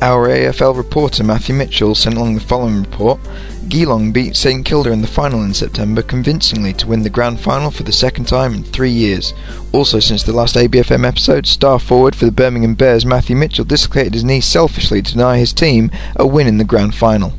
Our 0.00 0.28
AFL 0.28 0.76
reporter 0.76 1.24
Matthew 1.24 1.56
Mitchell 1.56 1.96
sent 1.96 2.14
along 2.14 2.34
the 2.34 2.40
following 2.40 2.82
report. 2.82 3.18
Geelong 3.68 4.12
beat 4.12 4.34
St 4.34 4.64
Kilda 4.64 4.90
in 4.90 5.02
the 5.02 5.06
final 5.06 5.42
in 5.42 5.52
September 5.52 6.00
convincingly 6.00 6.72
to 6.74 6.86
win 6.86 7.02
the 7.02 7.10
grand 7.10 7.38
final 7.38 7.70
for 7.70 7.82
the 7.82 7.92
second 7.92 8.26
time 8.26 8.54
in 8.54 8.64
three 8.64 8.90
years. 8.90 9.34
Also, 9.72 10.00
since 10.00 10.22
the 10.22 10.32
last 10.32 10.56
ABFM 10.56 11.06
episode, 11.06 11.46
star 11.46 11.78
forward 11.78 12.16
for 12.16 12.24
the 12.24 12.32
Birmingham 12.32 12.74
Bears 12.74 13.04
Matthew 13.04 13.36
Mitchell 13.36 13.64
dislocated 13.64 14.14
his 14.14 14.24
knee 14.24 14.40
selfishly 14.40 15.02
to 15.02 15.12
deny 15.12 15.38
his 15.38 15.52
team 15.52 15.90
a 16.16 16.26
win 16.26 16.46
in 16.46 16.58
the 16.58 16.64
grand 16.64 16.94
final. 16.94 17.32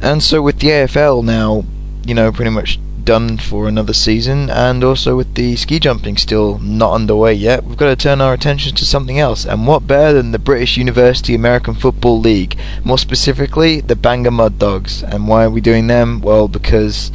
And 0.00 0.22
so, 0.22 0.42
with 0.42 0.60
the 0.60 0.68
AFL 0.68 1.24
now, 1.24 1.64
you 2.06 2.14
know, 2.14 2.30
pretty 2.30 2.50
much 2.50 2.78
done 3.08 3.38
for 3.38 3.66
another 3.66 3.94
season, 3.94 4.50
and 4.50 4.84
also 4.84 5.16
with 5.16 5.34
the 5.34 5.56
ski 5.56 5.78
jumping 5.78 6.18
still 6.18 6.58
not 6.58 6.92
underway 6.92 7.32
yet, 7.32 7.64
we've 7.64 7.78
got 7.78 7.86
to 7.86 7.96
turn 7.96 8.20
our 8.20 8.34
attention 8.34 8.74
to 8.74 8.84
something 8.84 9.18
else. 9.18 9.46
And 9.46 9.66
what 9.66 9.86
better 9.86 10.12
than 10.12 10.32
the 10.32 10.38
British 10.38 10.76
University 10.76 11.34
American 11.34 11.72
Football 11.72 12.20
League? 12.20 12.58
More 12.84 12.98
specifically, 12.98 13.80
the 13.80 13.96
Bangor 13.96 14.30
Mud 14.30 14.58
Dogs. 14.58 15.02
And 15.02 15.26
why 15.26 15.44
are 15.44 15.50
we 15.50 15.62
doing 15.62 15.86
them? 15.86 16.20
Well, 16.20 16.48
because. 16.48 17.10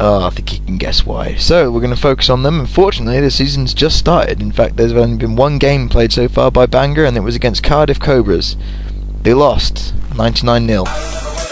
Oh, 0.00 0.26
I 0.26 0.30
think 0.30 0.54
you 0.54 0.58
can 0.58 0.76
guess 0.76 1.06
why. 1.06 1.36
So, 1.36 1.70
we're 1.70 1.82
going 1.82 1.94
to 1.94 2.00
focus 2.00 2.28
on 2.28 2.42
them. 2.42 2.58
Unfortunately, 2.58 3.20
the 3.20 3.30
season's 3.30 3.72
just 3.72 3.96
started. 3.96 4.42
In 4.42 4.50
fact, 4.50 4.76
there's 4.76 4.92
only 4.92 5.18
been 5.18 5.36
one 5.36 5.58
game 5.58 5.88
played 5.88 6.10
so 6.10 6.26
far 6.26 6.50
by 6.50 6.66
Bangor, 6.66 7.04
and 7.04 7.16
it 7.16 7.20
was 7.20 7.36
against 7.36 7.62
Cardiff 7.62 8.00
Cobras. 8.00 8.56
They 9.22 9.34
lost 9.34 9.94
99 10.16 10.66
0. 10.66 11.49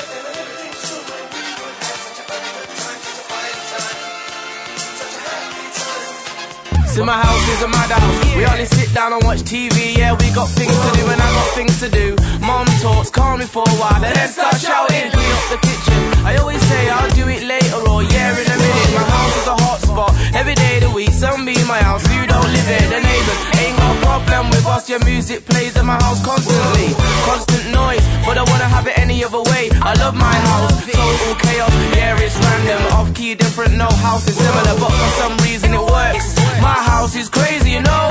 See 6.99 7.05
my 7.05 7.13
house 7.15 7.49
is 7.55 7.63
a 7.63 7.69
madhouse. 7.69 8.35
We 8.35 8.45
only 8.45 8.65
sit 8.65 8.93
down 8.93 9.13
and 9.13 9.23
watch 9.23 9.47
TV. 9.47 9.97
Yeah, 9.97 10.19
we 10.19 10.35
got 10.35 10.51
things 10.51 10.75
to 10.75 10.91
do 10.99 11.07
and 11.07 11.21
I 11.23 11.31
got 11.31 11.49
things 11.55 11.79
to 11.79 11.89
do. 11.89 12.17
Mom 12.43 12.67
talks, 12.83 13.09
calm 13.09 13.39
me 13.39 13.45
for 13.47 13.63
a 13.63 13.77
while, 13.79 14.03
and 14.03 14.17
then 14.17 14.29
start 14.29 14.59
shouting. 14.59 15.07
Clean 15.15 15.31
up 15.31 15.47
the 15.47 15.59
kitchen. 15.63 16.27
I 16.27 16.35
always 16.43 16.61
say 16.61 16.91
I'll 16.91 17.15
do 17.15 17.29
it 17.29 17.45
later 17.47 17.79
or 17.87 18.03
yeah 18.03 18.35
in 18.35 18.51
a 18.51 18.59
minute. 18.59 18.91
My 18.99 19.07
house 19.15 19.37
is 19.39 19.47
a 19.47 19.57
hot 19.63 19.79
spot. 19.79 20.13
Every 20.35 20.57
day 20.57 20.79
of 20.79 20.91
the 20.91 20.91
week, 20.91 21.11
some 21.11 21.47
be 21.47 21.55
in 21.55 21.69
my 21.69 21.79
house. 21.79 22.03
You 22.11 22.27
don't 22.27 22.51
live 22.51 22.67
there. 22.67 22.89
The 22.91 22.99
neighbors 22.99 23.41
ain't 23.63 23.78
problem 24.09 24.49
with 24.51 24.67
us. 24.67 24.89
Your 24.89 25.03
music 25.05 25.45
plays 25.45 25.77
in 25.77 25.85
my 25.87 25.99
house 26.05 26.21
constantly. 26.25 26.89
Constant 27.29 27.65
noise, 27.81 28.05
but 28.25 28.37
I 28.39 28.45
wanna 28.51 28.69
have 28.77 28.87
it 28.87 28.97
any 29.05 29.19
other 29.25 29.43
way. 29.51 29.65
I 29.91 29.93
love 30.03 30.15
my 30.15 30.37
house. 30.49 30.77
Total 30.87 31.35
chaos. 31.45 31.73
Yeah, 31.97 32.25
it's 32.25 32.37
random. 32.45 32.81
Off 32.97 33.09
key, 33.15 33.35
different. 33.35 33.73
No 33.85 33.91
house 34.07 34.25
is 34.31 34.37
similar, 34.37 34.75
but 34.83 34.93
for 35.01 35.11
some 35.21 35.35
reason 35.47 35.75
it 35.75 35.85
works. 35.97 36.27
My 36.69 36.79
house 36.91 37.15
is 37.21 37.29
crazy, 37.29 37.71
you 37.77 37.83
know. 37.91 38.05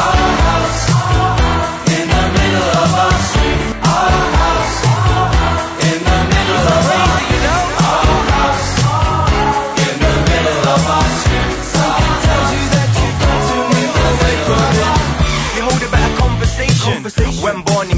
Our 0.00 0.28
house 0.48 0.80
in 1.98 2.06
the 2.14 2.24
middle 2.38 2.70
of 2.84 2.90
our 3.04 3.16
street. 3.28 3.60
You 3.84 4.33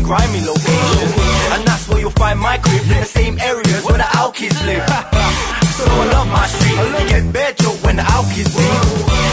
grimy 0.07 0.41
locations. 0.47 1.13
And 1.53 1.67
that's 1.67 1.89
where 1.89 2.01
you'll 2.01 2.19
find 2.23 2.39
my 2.39 2.59
crib 2.59 2.83
in 2.83 3.01
the 3.03 3.11
same 3.19 3.39
areas 3.41 3.83
where 3.85 3.99
the 3.99 4.09
out 4.15 4.35
kids 4.35 4.57
live. 4.65 4.87
so 5.79 5.91
I 5.91 6.07
love 6.15 6.29
my 6.31 6.47
street. 6.47 6.79
You 6.79 7.09
get 7.11 7.33
bare 7.33 7.53
joke 7.53 7.83
when 7.83 7.97
the 7.97 8.07
out 8.15 8.27
kids 8.33 8.55
leave. 8.55 8.83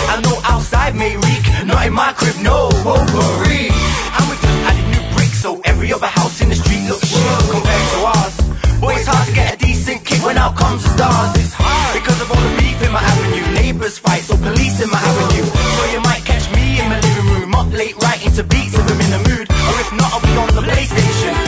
I 0.10 0.20
know 0.26 0.36
outside 0.44 0.96
may 0.96 1.16
reek, 1.16 1.46
not 1.66 1.86
in 1.86 1.94
my 1.94 2.12
crib, 2.14 2.38
no. 2.42 2.70
Potpourri. 2.84 3.70
And 3.70 4.24
we 4.30 4.36
just 4.42 4.60
added 4.68 4.88
new 4.94 5.04
bricks, 5.16 5.40
so 5.46 5.62
every 5.64 5.94
other 5.94 6.10
house 6.10 6.42
in 6.42 6.50
the 6.50 6.56
street 6.56 6.90
looks 6.90 7.08
shit 7.08 7.40
compared 7.54 7.88
to 7.94 8.00
ours. 8.18 8.36
But 8.82 8.98
it's 8.98 9.08
hard 9.08 9.28
to 9.30 9.34
get 9.34 9.54
a 9.54 9.58
decent 9.58 10.04
kick 10.04 10.22
when 10.26 10.38
out 10.38 10.56
comes 10.58 10.84
the 10.84 10.90
stars. 10.90 11.32
It's 11.38 11.54
hard 11.54 11.94
because 11.96 12.20
of 12.20 12.28
all 12.34 12.42
the 12.42 12.54
beef 12.60 12.82
in 12.82 12.92
my 12.92 13.00
avenue. 13.00 13.46
Neighbors 13.54 13.98
fight, 13.98 14.24
so 14.24 14.36
police 14.36 14.82
in 14.84 14.90
my 14.90 15.00
avenue. 15.00 15.48
So 15.48 15.82
you 15.94 16.02
might 16.02 16.26
catch 16.26 16.52
me 16.52 16.82
in 16.82 16.90
my 16.90 17.00
living 17.00 17.28
room, 17.32 17.56
up 17.56 17.72
late 17.72 17.96
writing 18.02 18.32
to 18.34 18.44
beats 18.44 18.74
if 18.76 18.84
I'm 18.84 19.00
in 19.00 19.12
the 19.16 19.22
mood. 19.30 19.48
Or 19.48 19.76
if 19.80 19.90
not, 19.96 20.12
I'll 20.12 20.20
be 20.20 20.33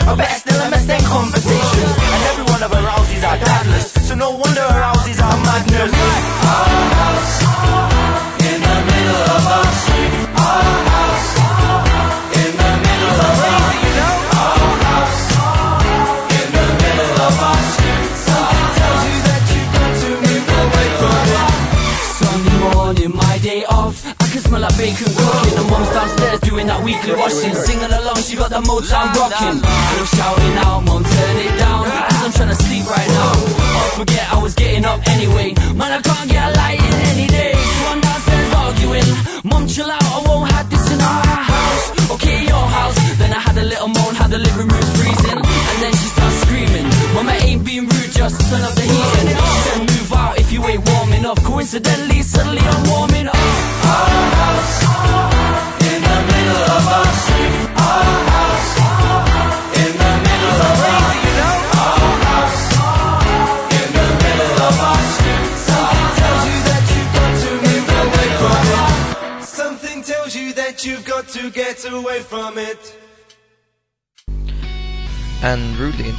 the 0.06 0.45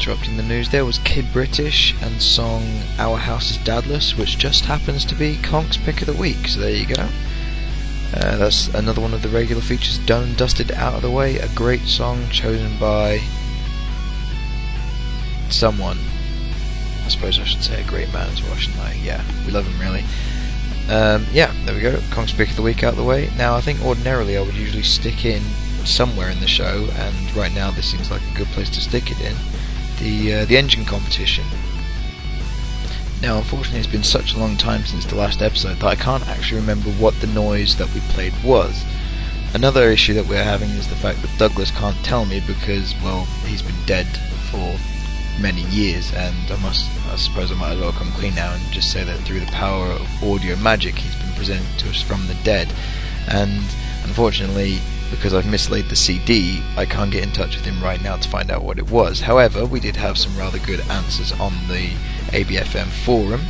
interrupting 0.07 0.37
the 0.37 0.43
news 0.43 0.69
there 0.69 0.85
was 0.85 0.99
Kid 0.99 1.25
British 1.33 1.93
and 2.01 2.21
song 2.21 2.63
Our 2.97 3.17
House 3.17 3.51
is 3.51 3.57
Dadless, 3.57 4.17
which 4.17 4.37
just 4.37 4.63
happens 4.63 5.03
to 5.03 5.13
be 5.15 5.35
Conk's 5.35 5.75
pick 5.75 5.99
of 5.99 6.07
the 6.07 6.13
week, 6.13 6.47
so 6.47 6.61
there 6.61 6.71
you 6.71 6.85
go. 6.85 7.09
Uh, 8.13 8.37
that's 8.37 8.69
another 8.69 9.01
one 9.01 9.13
of 9.13 9.21
the 9.21 9.27
regular 9.27 9.61
features 9.61 9.97
done 9.97 10.33
dusted 10.35 10.71
out 10.71 10.93
of 10.93 11.01
the 11.01 11.11
way. 11.11 11.39
A 11.39 11.49
great 11.49 11.81
song 11.81 12.25
chosen 12.29 12.79
by 12.79 13.19
someone. 15.49 15.97
I 17.03 17.09
suppose 17.09 17.37
I 17.37 17.43
should 17.43 17.63
say 17.63 17.81
a 17.81 17.85
great 17.85 18.13
man 18.13 18.29
as 18.29 18.41
well, 18.41 18.55
shouldn't 18.55 18.81
I? 18.81 18.93
Yeah, 18.93 19.21
we 19.45 19.51
love 19.51 19.67
him 19.67 19.77
really. 19.77 20.05
Um, 20.89 21.25
yeah, 21.33 21.53
there 21.65 21.75
we 21.75 21.81
go. 21.81 21.99
Conk's 22.11 22.31
pick 22.31 22.51
of 22.51 22.55
the 22.55 22.61
week 22.61 22.81
out 22.81 22.93
of 22.93 22.97
the 22.97 23.03
way. 23.03 23.29
Now, 23.37 23.57
I 23.57 23.61
think 23.61 23.81
ordinarily 23.81 24.37
I 24.37 24.41
would 24.41 24.55
usually 24.55 24.83
stick 24.83 25.25
in 25.25 25.41
somewhere 25.83 26.29
in 26.29 26.39
the 26.39 26.47
show, 26.47 26.87
and 26.93 27.35
right 27.35 27.53
now 27.53 27.71
this 27.71 27.91
seems 27.91 28.09
like 28.09 28.21
a 28.21 28.37
good 28.37 28.47
place 28.47 28.69
to 28.69 28.79
stick 28.79 29.11
it 29.11 29.19
in. 29.19 29.35
The 29.99 30.33
uh, 30.33 30.45
the 30.45 30.57
engine 30.57 30.85
competition. 30.85 31.45
Now, 33.21 33.37
unfortunately, 33.37 33.79
it's 33.79 33.87
been 33.87 34.03
such 34.03 34.35
a 34.35 34.39
long 34.39 34.57
time 34.57 34.85
since 34.85 35.05
the 35.05 35.15
last 35.15 35.41
episode 35.41 35.77
that 35.77 35.87
I 35.87 35.95
can't 35.95 36.27
actually 36.27 36.61
remember 36.61 36.91
what 36.91 37.19
the 37.19 37.27
noise 37.27 37.75
that 37.77 37.91
we 37.93 37.99
played 38.11 38.33
was. 38.43 38.85
Another 39.55 39.89
issue 39.89 40.13
that 40.13 40.27
we're 40.27 40.43
having 40.43 40.69
is 40.69 40.87
the 40.87 40.95
fact 40.95 41.21
that 41.23 41.37
Douglas 41.39 41.71
can't 41.71 41.97
tell 42.05 42.25
me 42.25 42.41
because, 42.45 42.93
well, 43.03 43.25
he's 43.45 43.63
been 43.63 43.85
dead 43.87 44.05
for 44.51 44.77
many 45.41 45.61
years, 45.63 46.13
and 46.13 46.51
I 46.51 46.57
must, 46.61 46.85
I 47.07 47.15
suppose, 47.15 47.51
I 47.51 47.55
might 47.55 47.73
as 47.73 47.79
well 47.79 47.91
come 47.91 48.11
clean 48.11 48.35
now 48.35 48.53
and 48.53 48.61
just 48.71 48.91
say 48.91 49.03
that 49.03 49.17
through 49.21 49.39
the 49.39 49.45
power 49.47 49.87
of 49.87 50.23
audio 50.23 50.55
magic, 50.57 50.95
he's 50.95 51.15
been 51.15 51.33
presented 51.35 51.79
to 51.79 51.89
us 51.89 52.01
from 52.01 52.27
the 52.27 52.35
dead. 52.43 52.71
And 53.29 53.63
unfortunately, 54.03 54.79
because 55.09 55.33
I've 55.33 55.49
mislaid 55.49 55.89
the 55.89 55.95
CD, 55.95 56.61
I 56.75 56.85
can't 56.85 57.11
get 57.11 57.23
in 57.23 57.31
touch 57.31 57.55
with 57.55 57.65
him 57.65 57.81
right 57.81 58.01
now 58.01 58.17
to 58.17 58.29
find 58.29 58.51
out 58.51 58.63
what 58.63 58.79
it 58.79 58.89
was. 58.89 59.21
However, 59.21 59.65
we 59.65 59.79
did 59.79 59.95
have 59.95 60.17
some 60.17 60.37
rather 60.37 60.59
good 60.59 60.81
answers 60.89 61.31
on 61.33 61.53
the 61.67 61.91
ABFM 62.31 62.87
forum. 63.05 63.41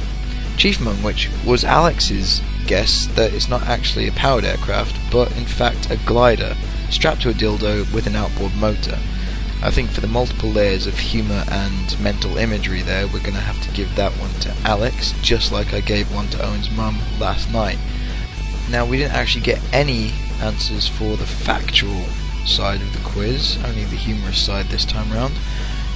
Chief 0.57 0.79
among 0.79 1.03
which 1.03 1.29
was 1.45 1.63
Alex's 1.63 2.41
guess 2.65 3.07
that 3.15 3.33
it's 3.33 3.49
not 3.49 3.63
actually 3.63 4.07
a 4.07 4.11
powered 4.11 4.43
aircraft, 4.43 4.95
but 5.11 5.35
in 5.37 5.45
fact 5.45 5.89
a 5.89 5.97
glider 6.05 6.55
strapped 6.89 7.21
to 7.21 7.29
a 7.29 7.33
dildo 7.33 7.91
with 7.93 8.07
an 8.07 8.15
outboard 8.15 8.53
motor. 8.55 8.97
I 9.61 9.71
think 9.71 9.89
for 9.89 10.01
the 10.01 10.07
multiple 10.07 10.49
layers 10.49 10.85
of 10.85 10.97
humour 10.97 11.43
and 11.49 11.99
mental 11.99 12.37
imagery 12.37 12.83
there, 12.83 13.07
we're 13.07 13.19
going 13.19 13.33
to 13.33 13.39
have 13.39 13.61
to 13.63 13.73
give 13.73 13.95
that 13.95 14.11
one 14.13 14.31
to 14.41 14.55
Alex, 14.63 15.13
just 15.21 15.51
like 15.51 15.73
I 15.73 15.81
gave 15.81 16.13
one 16.13 16.27
to 16.29 16.45
Owen's 16.45 16.69
mum 16.69 16.99
last 17.19 17.51
night. 17.51 17.79
Now, 18.69 18.85
we 18.85 18.97
didn't 18.97 19.15
actually 19.15 19.41
get 19.41 19.59
any 19.73 20.11
answers 20.41 20.87
for 20.87 21.17
the 21.17 21.25
factual 21.25 22.05
side 22.45 22.81
of 22.81 22.93
the 22.93 23.09
quiz, 23.09 23.57
only 23.65 23.83
the 23.83 23.95
humorous 23.95 24.43
side 24.43 24.67
this 24.67 24.85
time 24.85 25.11
round. 25.11 25.33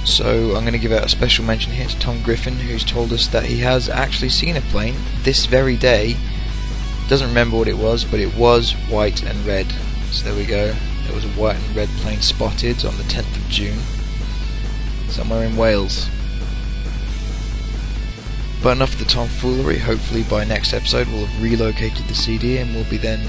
So 0.04 0.56
I'm 0.56 0.64
going 0.64 0.72
to 0.72 0.78
give 0.78 0.92
out 0.92 1.04
a 1.04 1.08
special 1.08 1.44
mention 1.44 1.72
here 1.72 1.86
to 1.86 1.98
Tom 1.98 2.22
Griffin, 2.22 2.58
who's 2.58 2.84
told 2.84 3.12
us 3.12 3.28
that 3.28 3.44
he 3.44 3.58
has 3.58 3.88
actually 3.88 4.30
seen 4.30 4.56
a 4.56 4.60
plane 4.60 4.96
this 5.22 5.46
very 5.46 5.76
day. 5.76 6.16
Doesn't 7.08 7.28
remember 7.28 7.56
what 7.56 7.68
it 7.68 7.78
was, 7.78 8.04
but 8.04 8.20
it 8.20 8.34
was 8.36 8.72
white 8.88 9.22
and 9.22 9.46
red. 9.46 9.72
So 10.10 10.24
there 10.24 10.34
we 10.34 10.44
go. 10.44 10.74
There 11.04 11.14
was 11.14 11.24
a 11.24 11.28
white 11.28 11.56
and 11.56 11.76
red 11.76 11.88
plane 12.00 12.20
spotted 12.20 12.84
on 12.84 12.96
the 12.96 13.04
10th 13.04 13.36
of 13.36 13.48
June, 13.48 13.78
somewhere 15.08 15.44
in 15.44 15.56
Wales. 15.56 16.08
But 18.62 18.76
enough 18.76 18.94
of 18.94 19.00
the 19.00 19.04
tomfoolery. 19.04 19.78
Hopefully, 19.78 20.22
by 20.24 20.44
next 20.44 20.72
episode, 20.72 21.08
we'll 21.08 21.26
have 21.26 21.42
relocated 21.42 22.06
the 22.06 22.14
CD 22.14 22.58
and 22.58 22.74
we'll 22.74 22.88
be 22.90 22.96
then 22.96 23.28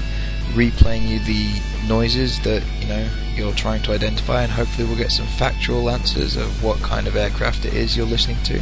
replaying 0.52 1.08
you 1.08 1.18
the 1.20 1.60
noises 1.88 2.40
that 2.40 2.62
you 2.80 2.88
know 2.88 3.08
you're 3.34 3.52
trying 3.54 3.82
to 3.82 3.92
identify, 3.92 4.42
and 4.42 4.52
hopefully, 4.52 4.86
we'll 4.86 4.96
get 4.96 5.12
some 5.12 5.26
factual 5.26 5.90
answers 5.90 6.36
of 6.36 6.62
what 6.62 6.78
kind 6.80 7.06
of 7.06 7.16
aircraft 7.16 7.64
it 7.64 7.74
is 7.74 7.96
you're 7.96 8.06
listening 8.06 8.42
to. 8.44 8.60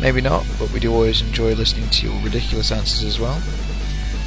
Maybe 0.00 0.20
not, 0.20 0.44
but 0.58 0.72
we 0.72 0.80
do 0.80 0.92
always 0.92 1.22
enjoy 1.22 1.54
listening 1.54 1.88
to 1.90 2.08
your 2.08 2.20
ridiculous 2.22 2.72
answers 2.72 3.04
as 3.04 3.20
well. 3.20 3.40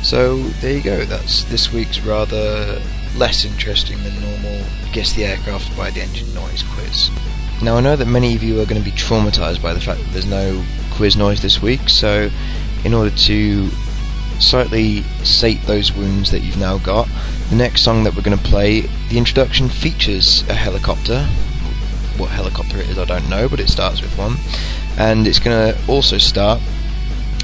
So 0.02 0.38
there 0.62 0.78
you 0.78 0.84
go. 0.84 1.04
That's 1.06 1.44
this 1.46 1.74
week's 1.74 2.00
rather 2.00 2.82
less 3.18 3.44
interesting 3.46 4.02
than 4.04 4.14
normal 4.22 4.66
guess 4.94 5.14
the 5.14 5.26
aircraft 5.26 5.76
by 5.76 5.92
the 5.92 6.02
engine 6.02 6.34
noise 6.34 6.64
quiz. 6.74 7.10
Now 7.62 7.78
I 7.78 7.82
know 7.82 7.96
that 7.96 8.06
many 8.06 8.36
of 8.36 8.44
you 8.44 8.62
are 8.62 8.66
going 8.66 8.82
to 8.82 8.90
be 8.90 8.96
traumatized 8.96 9.62
by 9.62 9.74
the 9.74 9.82
fact 9.82 10.00
that 10.00 10.12
there's 10.14 10.26
no 10.26 10.64
quiz 10.92 11.18
noise 11.18 11.42
this 11.42 11.62
week, 11.62 11.90
so 11.90 12.30
in 12.86 12.94
order 12.94 13.10
to 13.16 13.70
slightly 14.40 15.04
sate 15.24 15.62
those 15.64 15.94
wounds 15.94 16.32
that 16.32 16.42
you've 16.42 16.58
now 16.58 16.78
got, 16.78 17.08
the 17.50 17.56
next 17.56 17.82
song 17.82 18.04
that 18.04 18.16
we're 18.16 18.22
going 18.22 18.38
to 18.38 18.44
play, 18.44 18.82
the 19.10 19.18
introduction 19.18 19.70
features 19.70 20.44
a 20.50 20.54
helicopter. 20.54 21.24
What 22.18 22.30
helicopter 22.30 22.78
it 22.78 22.90
is, 22.90 22.98
I 22.98 23.06
don't 23.06 23.30
know, 23.30 23.48
but 23.48 23.60
it 23.60 23.70
starts 23.70 24.02
with 24.02 24.18
one. 24.18 24.36
And 24.98 25.28
it's 25.28 25.40
going 25.40 25.74
to 25.74 25.80
also 25.88 26.18
start 26.18 26.60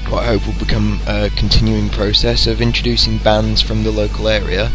what 0.08 0.24
I 0.24 0.26
hope 0.26 0.46
will 0.46 0.58
become 0.58 1.00
a 1.06 1.30
continuing 1.36 1.88
process 1.88 2.46
of 2.46 2.60
introducing 2.60 3.18
bands 3.18 3.62
from 3.62 3.84
the 3.84 3.90
local 3.90 4.28
area. 4.28 4.70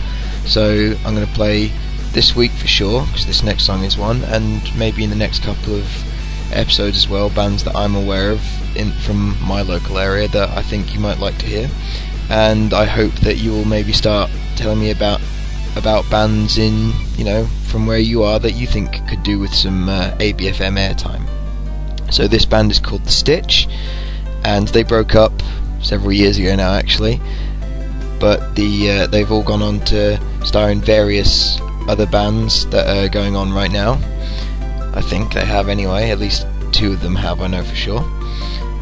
So 0.45 0.95
I'm 1.05 1.13
going 1.15 1.27
to 1.27 1.33
play 1.33 1.71
this 2.11 2.35
week 2.35 2.51
for 2.51 2.67
sure, 2.67 3.05
because 3.05 3.27
this 3.27 3.43
next 3.43 3.65
song 3.65 3.83
is 3.83 3.97
one, 3.97 4.23
and 4.23 4.61
maybe 4.77 5.03
in 5.03 5.09
the 5.11 5.15
next 5.15 5.43
couple 5.43 5.75
of 5.75 5.85
episodes 6.51 6.97
as 6.97 7.07
well, 7.07 7.29
bands 7.29 7.63
that 7.65 7.75
I'm 7.75 7.95
aware 7.95 8.31
of 8.31 8.41
in 8.75 8.91
from 8.91 9.39
my 9.43 9.61
local 9.61 9.99
area 9.99 10.27
that 10.29 10.49
I 10.49 10.63
think 10.63 10.93
you 10.93 10.99
might 10.99 11.19
like 11.19 11.37
to 11.39 11.45
hear. 11.45 11.69
And 12.29 12.73
I 12.73 12.85
hope 12.85 13.13
that 13.21 13.37
you 13.37 13.51
will 13.51 13.65
maybe 13.65 13.91
start 13.91 14.29
telling 14.55 14.79
me 14.79 14.91
about 14.91 15.21
about 15.75 16.09
bands 16.09 16.57
in 16.57 16.91
you 17.15 17.23
know 17.23 17.45
from 17.67 17.85
where 17.85 17.99
you 17.99 18.23
are 18.23 18.39
that 18.39 18.53
you 18.53 18.65
think 18.65 19.07
could 19.07 19.23
do 19.23 19.39
with 19.39 19.53
some 19.53 19.87
uh, 19.89 20.11
ABFM 20.19 20.77
airtime. 20.77 21.27
So 22.11 22.27
this 22.27 22.45
band 22.45 22.71
is 22.71 22.79
called 22.79 23.05
The 23.05 23.11
Stitch, 23.11 23.67
and 24.43 24.67
they 24.69 24.83
broke 24.83 25.15
up 25.15 25.33
several 25.81 26.11
years 26.11 26.37
ago 26.37 26.55
now, 26.55 26.73
actually. 26.73 27.21
But 28.19 28.55
the 28.55 28.91
uh, 28.91 29.07
they've 29.07 29.31
all 29.31 29.43
gone 29.43 29.61
on 29.61 29.79
to 29.85 30.19
star 30.45 30.71
in 30.71 30.81
various 30.81 31.59
other 31.87 32.05
bands 32.05 32.65
that 32.67 32.87
are 32.87 33.09
going 33.09 33.35
on 33.35 33.53
right 33.53 33.71
now. 33.71 33.93
I 34.93 35.01
think 35.01 35.33
they 35.33 35.45
have 35.45 35.69
anyway. 35.69 36.09
At 36.09 36.19
least 36.19 36.45
two 36.71 36.93
of 36.93 37.01
them 37.01 37.15
have, 37.15 37.41
I 37.41 37.47
know 37.47 37.63
for 37.63 37.75
sure. 37.75 38.01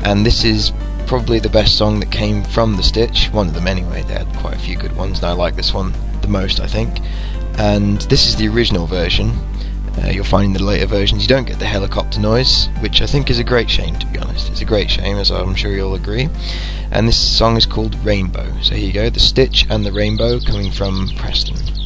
And 0.03 0.25
this 0.25 0.43
is 0.43 0.71
probably 1.07 1.39
the 1.39 1.49
best 1.49 1.77
song 1.77 2.01
that 2.01 2.11
came 2.11 2.43
from 2.43 2.75
The 2.75 2.83
Stitch. 2.83 3.29
One 3.31 3.47
of 3.47 3.53
them 3.53 3.65
anyway. 3.65 4.03
They 4.03 4.13
had 4.13 4.27
quite 4.35 4.55
a 4.55 4.59
few 4.59 4.75
good 4.75 4.95
ones, 4.95 5.19
and 5.19 5.27
I 5.27 5.31
like 5.31 5.55
this 5.55 5.73
one 5.73 5.93
the 6.21 6.27
most, 6.27 6.59
I 6.59 6.67
think. 6.67 6.99
And 7.57 8.01
this 8.01 8.27
is 8.27 8.35
the 8.35 8.49
original 8.49 8.85
version. 8.85 9.31
Uh, 9.97 10.09
you'll 10.09 10.25
find 10.25 10.47
in 10.47 10.53
the 10.53 10.63
later 10.63 10.85
versions 10.85 11.21
you 11.23 11.27
don't 11.29 11.47
get 11.47 11.59
the 11.59 11.65
helicopter 11.65 12.19
noise, 12.19 12.67
which 12.81 13.01
I 13.01 13.07
think 13.07 13.29
is 13.29 13.39
a 13.39 13.43
great 13.43 13.69
shame, 13.69 13.95
to 13.95 14.05
be 14.07 14.19
honest. 14.19 14.49
It's 14.49 14.61
a 14.61 14.65
great 14.65 14.91
shame, 14.91 15.17
as 15.17 15.31
I'm 15.31 15.55
sure 15.55 15.71
you'll 15.71 15.95
agree. 15.95 16.27
And 16.91 17.07
this 17.07 17.17
song 17.17 17.55
is 17.55 17.65
called 17.65 17.95
Rainbow. 18.05 18.53
So 18.61 18.75
here 18.75 18.87
you 18.87 18.93
go, 18.93 19.09
The 19.09 19.21
Stitch 19.21 19.65
and 19.69 19.85
the 19.85 19.93
Rainbow 19.93 20.39
coming 20.41 20.71
from 20.71 21.09
Preston. 21.15 21.76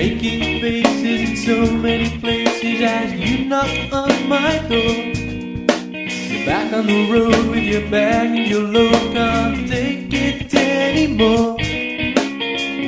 Making 0.00 0.62
faces 0.62 1.28
in 1.28 1.36
so 1.36 1.76
many 1.76 2.18
places 2.20 2.80
as 2.80 3.12
you 3.12 3.44
knock 3.44 3.68
on 3.92 4.28
my 4.30 4.56
door. 4.66 4.96
You're 5.92 6.46
back 6.46 6.72
on 6.72 6.86
the 6.86 7.06
road 7.12 7.50
with 7.50 7.64
your 7.64 7.82
bag 7.90 8.30
and 8.30 8.48
your 8.48 8.62
load. 8.62 9.12
Can't 9.12 9.68
take 9.68 10.08
it 10.10 10.54
anymore. 10.54 11.56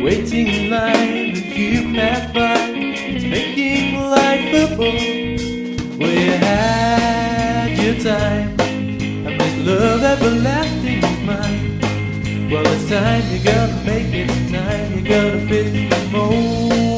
Waiting 0.02 0.46
in 0.46 0.70
line, 0.70 1.34
the 1.34 1.42
few 1.52 1.92
pass 1.92 2.32
by. 2.32 2.70
It's 2.80 3.26
making 3.26 4.00
life 4.16 4.54
a 4.62 4.74
bore. 4.74 5.98
Well, 5.98 6.14
you 6.18 6.32
had 6.32 7.76
your 7.76 7.96
time. 8.02 8.56
I 9.28 9.36
miss 9.36 9.66
love 9.66 10.02
everlasting 10.02 11.04
is 11.04 11.20
mine. 11.28 12.48
Well, 12.50 12.66
it's 12.66 12.88
time 12.88 13.22
you're 13.28 13.44
gonna 13.44 13.84
make 13.84 14.14
it. 14.14 14.28
Time 14.50 14.92
you're 14.94 15.08
gonna 15.12 15.46
fit 15.46 15.90
the 15.90 16.08
mold. 16.10 16.91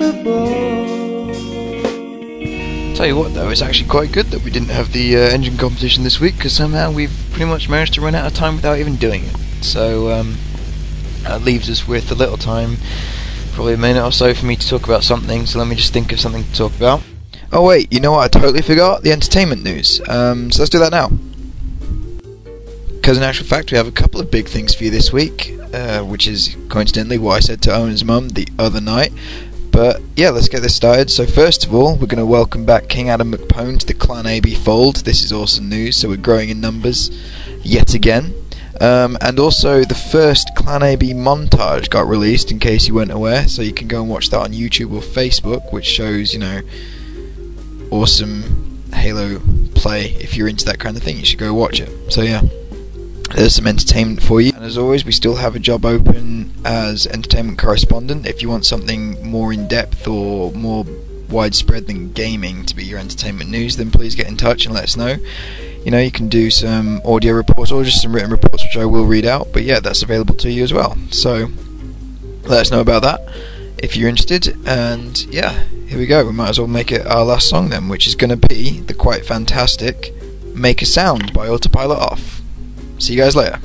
Tell 0.00 0.08
you 3.06 3.16
what, 3.16 3.34
though, 3.34 3.50
it's 3.50 3.60
actually 3.60 3.90
quite 3.90 4.12
good 4.12 4.28
that 4.28 4.42
we 4.42 4.50
didn't 4.50 4.70
have 4.70 4.94
the 4.94 5.16
uh, 5.16 5.20
engine 5.20 5.58
competition 5.58 6.04
this 6.04 6.18
week 6.18 6.36
because 6.36 6.54
somehow 6.54 6.90
we've 6.90 7.12
pretty 7.32 7.44
much 7.44 7.68
managed 7.68 7.92
to 7.94 8.00
run 8.00 8.14
out 8.14 8.26
of 8.26 8.32
time 8.32 8.56
without 8.56 8.78
even 8.78 8.96
doing 8.96 9.24
it. 9.24 9.36
So 9.62 10.10
um, 10.10 10.38
that 11.24 11.42
leaves 11.42 11.68
us 11.68 11.86
with 11.86 12.10
a 12.10 12.14
little 12.14 12.38
time, 12.38 12.78
probably 13.52 13.74
a 13.74 13.76
minute 13.76 14.02
or 14.02 14.10
so, 14.10 14.32
for 14.32 14.46
me 14.46 14.56
to 14.56 14.66
talk 14.66 14.84
about 14.84 15.04
something. 15.04 15.44
So 15.44 15.58
let 15.58 15.68
me 15.68 15.76
just 15.76 15.92
think 15.92 16.12
of 16.12 16.20
something 16.20 16.44
to 16.44 16.54
talk 16.54 16.74
about. 16.76 17.02
Oh 17.52 17.66
wait, 17.66 17.92
you 17.92 18.00
know 18.00 18.12
what? 18.12 18.24
I 18.24 18.28
totally 18.40 18.62
forgot 18.62 19.02
the 19.02 19.12
entertainment 19.12 19.62
news. 19.62 20.00
Um, 20.08 20.50
so 20.50 20.62
let's 20.62 20.70
do 20.70 20.78
that 20.78 20.92
now. 20.92 21.10
Because 22.94 23.18
in 23.18 23.22
actual 23.22 23.46
fact, 23.46 23.70
we 23.70 23.76
have 23.76 23.86
a 23.86 23.92
couple 23.92 24.18
of 24.18 24.30
big 24.30 24.48
things 24.48 24.74
for 24.74 24.84
you 24.84 24.90
this 24.90 25.12
week, 25.12 25.58
uh, 25.74 26.02
which 26.02 26.26
is 26.26 26.56
coincidentally 26.70 27.18
what 27.18 27.34
I 27.34 27.40
said 27.40 27.60
to 27.62 27.74
Owen's 27.74 28.02
mum 28.02 28.30
the 28.30 28.48
other 28.58 28.80
night. 28.80 29.12
But 29.72 30.02
yeah, 30.16 30.30
let's 30.30 30.48
get 30.48 30.60
this 30.60 30.74
started. 30.74 31.10
So 31.10 31.26
first 31.26 31.64
of 31.64 31.74
all, 31.74 31.92
we're 31.92 32.06
going 32.06 32.18
to 32.18 32.26
welcome 32.26 32.64
back 32.64 32.88
King 32.88 33.08
Adam 33.08 33.32
McPone 33.32 33.78
to 33.80 33.86
the 33.86 33.94
Clan 33.94 34.26
AB 34.26 34.54
fold. 34.54 34.96
This 34.96 35.22
is 35.22 35.32
awesome 35.32 35.68
news. 35.68 35.96
So 35.96 36.08
we're 36.08 36.16
growing 36.16 36.48
in 36.50 36.60
numbers 36.60 37.10
yet 37.62 37.94
again. 37.94 38.34
Um, 38.80 39.18
and 39.20 39.38
also, 39.38 39.84
the 39.84 39.94
first 39.94 40.50
Clan 40.56 40.82
AB 40.82 41.12
montage 41.12 41.90
got 41.90 42.06
released, 42.06 42.50
in 42.50 42.58
case 42.58 42.88
you 42.88 42.94
weren't 42.94 43.12
aware. 43.12 43.46
So 43.46 43.60
you 43.62 43.74
can 43.74 43.88
go 43.88 44.00
and 44.00 44.10
watch 44.10 44.30
that 44.30 44.38
on 44.38 44.52
YouTube 44.52 44.92
or 44.92 45.02
Facebook, 45.02 45.72
which 45.72 45.84
shows, 45.84 46.32
you 46.32 46.40
know, 46.40 46.62
awesome 47.90 48.82
Halo 48.94 49.38
play. 49.74 50.12
If 50.14 50.36
you're 50.36 50.48
into 50.48 50.64
that 50.64 50.78
kind 50.78 50.96
of 50.96 51.02
thing, 51.02 51.18
you 51.18 51.24
should 51.24 51.38
go 51.38 51.52
watch 51.54 51.80
it. 51.80 52.12
So 52.12 52.22
yeah, 52.22 52.42
there's 53.34 53.54
some 53.54 53.66
entertainment 53.66 54.22
for 54.22 54.40
you. 54.40 54.52
And 54.54 54.64
as 54.64 54.78
always, 54.78 55.04
we 55.04 55.12
still 55.12 55.36
have 55.36 55.54
a 55.54 55.58
job 55.58 55.84
open 55.84 56.52
as 56.64 57.06
entertainment 57.06 57.58
correspondent. 57.58 58.26
If 58.26 58.42
you 58.42 58.48
want 58.48 58.66
something 58.66 59.24
more 59.26 59.52
in 59.52 59.68
depth 59.68 60.06
or 60.06 60.52
more 60.52 60.84
widespread 61.28 61.86
than 61.86 62.12
gaming 62.12 62.66
to 62.66 62.74
be 62.74 62.84
your 62.84 62.98
entertainment 62.98 63.50
news, 63.50 63.76
then 63.76 63.90
please 63.90 64.14
get 64.14 64.26
in 64.26 64.36
touch 64.36 64.66
and 64.66 64.74
let 64.74 64.84
us 64.84 64.96
know. 64.96 65.16
You 65.84 65.90
know, 65.90 66.00
you 66.00 66.10
can 66.10 66.28
do 66.28 66.50
some 66.50 67.00
audio 67.04 67.32
reports 67.32 67.70
or 67.72 67.84
just 67.84 68.02
some 68.02 68.14
written 68.14 68.30
reports, 68.30 68.62
which 68.64 68.76
I 68.76 68.84
will 68.84 69.06
read 69.06 69.24
out. 69.24 69.48
But 69.52 69.62
yeah, 69.62 69.80
that's 69.80 70.02
available 70.02 70.34
to 70.36 70.50
you 70.50 70.62
as 70.62 70.72
well. 70.72 70.96
So 71.10 71.48
let 72.44 72.60
us 72.60 72.70
know 72.70 72.80
about 72.80 73.02
that 73.02 73.20
if 73.78 73.96
you're 73.96 74.08
interested. 74.08 74.54
And 74.66 75.22
yeah, 75.26 75.64
here 75.86 75.98
we 75.98 76.06
go. 76.06 76.26
We 76.26 76.32
might 76.32 76.50
as 76.50 76.58
well 76.58 76.68
make 76.68 76.92
it 76.92 77.06
our 77.06 77.24
last 77.24 77.48
song 77.48 77.70
then, 77.70 77.88
which 77.88 78.06
is 78.06 78.14
going 78.14 78.38
to 78.38 78.48
be 78.48 78.80
the 78.80 78.94
quite 78.94 79.24
fantastic 79.24 80.12
"Make 80.54 80.82
a 80.82 80.86
Sound" 80.86 81.32
by 81.32 81.48
Autopilot 81.48 81.98
Off. 81.98 82.39
See 83.00 83.14
you 83.14 83.18
guys 83.18 83.34
later. 83.34 83.58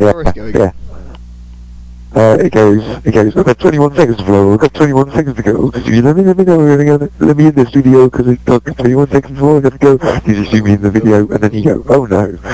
The 0.00 0.06
Yeah, 0.06 0.12
chorus 0.12 0.32
going? 0.32 0.54
yeah. 0.54 0.72
Uh, 2.12 2.36
it 2.40 2.50
goes, 2.52 2.82
it 3.06 3.12
goes, 3.14 3.36
I've 3.36 3.46
got 3.46 3.58
21 3.60 3.94
seconds 3.94 4.16
to 4.16 4.24
blow, 4.24 4.52
I've 4.54 4.58
got 4.58 4.74
21 4.74 5.12
seconds 5.12 5.36
to 5.36 5.42
go, 5.44 5.70
you 5.84 6.02
let 6.02 6.16
me, 6.16 6.24
let 6.24 6.36
me 6.36 6.42
know, 6.44 6.58
let 6.58 7.00
me, 7.00 7.08
let 7.20 7.36
me 7.36 7.46
in 7.46 7.54
the 7.54 7.64
studio, 7.66 8.10
because 8.10 8.26
I've 8.26 8.44
got 8.44 8.64
21 8.78 9.10
seconds 9.10 9.38
more, 9.38 9.56
I've 9.58 9.62
got 9.62 9.72
to 9.72 9.78
go, 9.78 9.92
you 10.26 10.34
just 10.34 10.50
shoot 10.50 10.64
me 10.64 10.72
in 10.72 10.82
the 10.82 10.90
video, 10.90 11.28
and 11.28 11.38
then 11.38 11.54
you 11.54 11.62
go, 11.62 11.84
oh 11.88 12.06
no, 12.06 12.36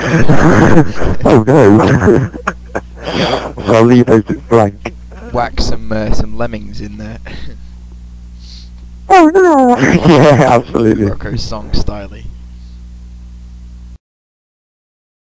oh 1.24 1.42
no, 1.46 2.30
so 3.64 3.72
I'll 3.72 3.84
leave 3.84 4.04
those 4.04 4.24
blank. 4.24 4.92
Whack 5.32 5.58
some 5.60 5.90
uh, 5.90 6.12
some 6.12 6.36
lemmings 6.36 6.82
in 6.82 6.98
there. 6.98 7.18
Oh 9.08 9.30
no! 9.32 9.76
yeah, 9.78 10.48
absolutely. 10.52 11.06
Rocco 11.06 11.36
song 11.36 11.70
styly. 11.70 12.26